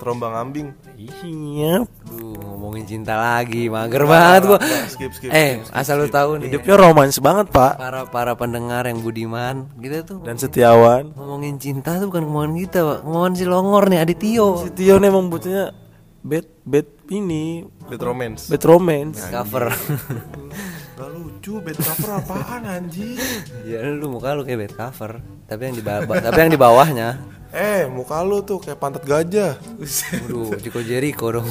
Terombang 0.00 0.32
ambing. 0.32 0.72
Iya 0.96 1.84
Duh, 2.08 2.36
ngomongin 2.40 2.88
cinta 2.88 3.20
lagi, 3.20 3.68
mager 3.68 4.08
banget 4.08 4.42
gua. 4.48 4.58
skip, 4.88 5.12
skip, 5.12 5.28
eh, 5.28 5.60
asal 5.76 6.00
lu 6.00 6.08
tahu 6.08 6.40
nih, 6.40 6.48
Hidupnya 6.52 6.76
romans 6.80 7.20
banget 7.20 7.52
pak. 7.52 7.76
Para 7.76 8.08
para 8.08 8.32
pendengar 8.32 8.88
yang 8.88 9.04
budiman, 9.04 9.68
kita 9.76 10.08
tuh. 10.08 10.24
Dan 10.24 10.40
setiawan. 10.40 11.12
Ngomongin 11.12 11.60
cinta 11.60 12.00
tuh 12.00 12.08
bukan 12.08 12.24
ngomongin 12.28 12.64
kita, 12.64 12.80
Pak. 12.80 12.98
Ngomongin 13.04 13.34
si 13.36 13.44
Longor 13.44 13.84
nih, 13.92 14.00
Adityo. 14.00 14.64
Si 14.64 14.72
Tio 14.72 14.96
nih 14.96 15.08
emang 15.12 15.28
butuhnya 15.28 15.76
Bed, 16.20 16.44
bed 16.68 16.84
ini. 17.08 17.64
Bad 17.88 18.04
romance. 18.04 18.52
Bed 18.52 18.60
romance. 18.68 19.24
Cover. 19.32 19.72
Gak 21.00 21.10
lucu 21.16 21.64
bad 21.64 21.78
cover 21.80 22.10
apaan 22.20 22.62
anjing 22.68 23.16
ya 23.64 23.80
lu 23.88 24.12
muka 24.12 24.36
lu 24.36 24.44
kayak 24.44 24.68
bed 24.68 24.74
cover, 24.76 25.24
tapi 25.48 25.72
yang 25.72 25.76
di 25.80 25.84
bawah, 25.84 26.16
tapi 26.20 26.38
yang 26.44 26.52
di 26.52 26.60
bawahnya. 26.60 27.08
Eh 27.56 27.88
muka 27.88 28.20
lu 28.20 28.44
tuh 28.44 28.60
kayak 28.60 28.76
pantat 28.76 29.08
gajah 29.08 29.56
Waduh, 29.80 30.60
Ciko 30.60 30.84
Jericho 30.84 31.32
dong. 31.32 31.48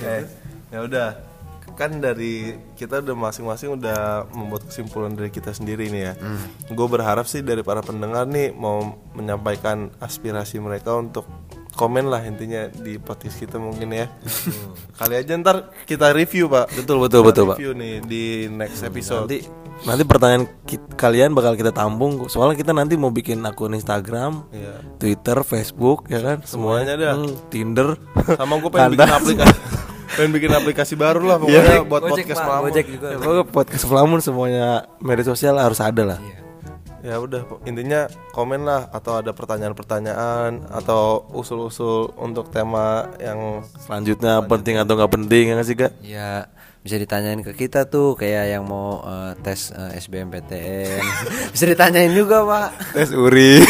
Eh 0.00 0.24
ya 0.72 0.80
udah 0.80 1.08
kan 1.76 1.96
dari 1.96 2.52
kita 2.76 3.00
udah 3.00 3.16
masing-masing 3.16 3.80
udah 3.80 4.28
membuat 4.36 4.68
kesimpulan 4.68 5.16
dari 5.16 5.32
kita 5.32 5.52
sendiri 5.56 5.88
nih 5.88 6.02
ya. 6.12 6.14
Gue 6.72 6.88
berharap 6.88 7.24
sih 7.24 7.40
dari 7.40 7.64
para 7.64 7.80
pendengar 7.80 8.28
nih 8.28 8.52
mau 8.52 9.00
menyampaikan 9.16 9.88
aspirasi 9.96 10.60
mereka 10.60 10.96
untuk 10.96 11.24
komen 11.80 12.04
lah 12.06 12.20
intinya 12.20 12.68
di 12.68 13.00
podcast 13.00 13.40
kita 13.40 13.56
mungkin 13.56 13.88
ya. 13.90 14.06
Kali 14.94 15.14
aja 15.16 15.32
ntar 15.34 15.56
kita 15.82 16.12
review 16.12 16.46
pak. 16.46 16.68
Betul 16.74 17.00
betul 17.00 17.24
betul 17.24 17.44
pak 17.46 17.56
Review 17.56 17.72
nih 17.72 18.04
di 18.04 18.22
next 18.46 18.84
episode. 18.84 19.24
Nanti 19.24 19.48
nanti 19.80 20.04
pertanyaan 20.04 20.44
ki- 20.62 20.92
kalian 20.92 21.32
bakal 21.32 21.56
kita 21.56 21.72
tampung 21.72 22.28
soalnya 22.28 22.52
kita 22.54 22.70
nanti 22.70 22.94
mau 22.94 23.08
bikin 23.08 23.40
akun 23.40 23.72
Instagram, 23.72 24.44
Iya. 24.52 24.76
Twitter, 24.96 25.40
Facebook 25.40 26.04
ya 26.06 26.20
kan 26.20 26.44
Semuanya 26.44 26.94
dah. 26.94 27.16
Hmm, 27.16 27.32
Tinder 27.48 27.96
Sama 28.28 28.60
gue 28.60 28.68
pengen 28.68 28.92
bikin 28.92 29.08
aplikasi. 29.08 29.56
pengen 30.20 30.30
bikin 30.36 30.50
aplikasi 30.52 30.94
baru 30.94 31.24
lah 31.24 31.40
pokoknya 31.40 31.80
buat 31.82 32.02
Gojek, 32.02 32.28
podcast 32.28 32.36
Pak, 32.36 32.46
melamun. 32.46 32.66
Gojek 32.68 32.86
juga. 32.92 33.06
Ya, 33.08 33.16
pokoknya 33.16 33.44
podcast 33.48 33.84
Flamun 33.86 34.20
semuanya 34.20 34.66
media 35.00 35.24
sosial 35.24 35.56
harus 35.56 35.80
ada 35.80 36.02
lah. 36.04 36.18
Ya 37.00 37.16
udah 37.16 37.48
intinya 37.64 38.04
komen 38.36 38.68
lah 38.68 38.92
atau 38.92 39.20
ada 39.24 39.32
pertanyaan-pertanyaan 39.32 40.68
atau 40.68 41.24
usul-usul 41.32 42.12
untuk 42.20 42.52
tema 42.52 43.08
yang 43.16 43.64
Selanjutnya 43.80 44.44
penting 44.44 44.76
atau 44.76 45.00
nggak 45.00 45.12
penting 45.12 45.44
ya 45.48 45.52
nggak 45.56 45.68
sih 45.68 45.76
kak? 45.80 45.92
Ya 46.04 46.48
bisa 46.80 46.96
ditanyain 46.96 47.44
ke 47.44 47.52
kita 47.52 47.84
tuh 47.88 48.16
kayak 48.16 48.56
yang 48.56 48.64
mau 48.64 49.04
eh, 49.04 49.32
tes 49.44 49.68
eh, 49.68 50.00
SBMPTN 50.00 51.04
bisa 51.52 51.64
ditanyain 51.68 52.08
juga 52.16 52.40
pak 52.40 52.96
Tes 52.96 53.12
uri. 53.12 53.60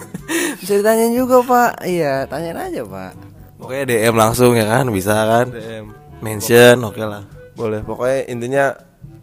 bisa 0.62 0.74
ditanyain 0.74 1.14
juga 1.14 1.46
pak 1.46 1.86
iya 1.86 2.26
tanyain 2.26 2.58
aja 2.58 2.82
pak 2.82 3.14
Pokoknya 3.56 3.84
DM 3.88 4.14
langsung 4.14 4.52
ya 4.52 4.68
kan 4.68 4.84
bisa 4.92 5.14
kan? 5.16 5.46
DM. 5.48 5.88
Mention 6.20 6.76
oke 6.84 7.00
lah. 7.00 7.24
Boleh, 7.56 7.80
pokoknya 7.80 8.28
intinya 8.28 8.64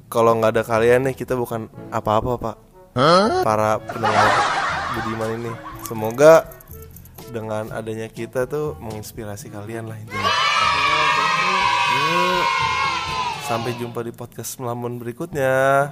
kalau 0.09 0.33
nggak 0.37 0.57
ada 0.57 0.63
kalian 0.65 1.05
nih 1.05 1.13
kita 1.13 1.37
bukan 1.37 1.69
apa-apa 1.93 2.41
pak. 2.41 2.55
Para 2.93 3.81
pendengar 3.81 4.29
Budiman 4.93 5.41
ini, 5.41 5.49
semoga 5.89 6.45
dengan 7.33 7.73
adanya 7.73 8.05
kita 8.05 8.45
tuh 8.45 8.77
menginspirasi 8.77 9.49
kalian 9.49 9.89
lah. 9.89 9.97
Yuk. 9.97 10.13
Sampai 13.49 13.73
jumpa 13.81 14.05
di 14.05 14.13
podcast 14.13 14.61
melamun 14.61 15.01
berikutnya. 15.01 15.89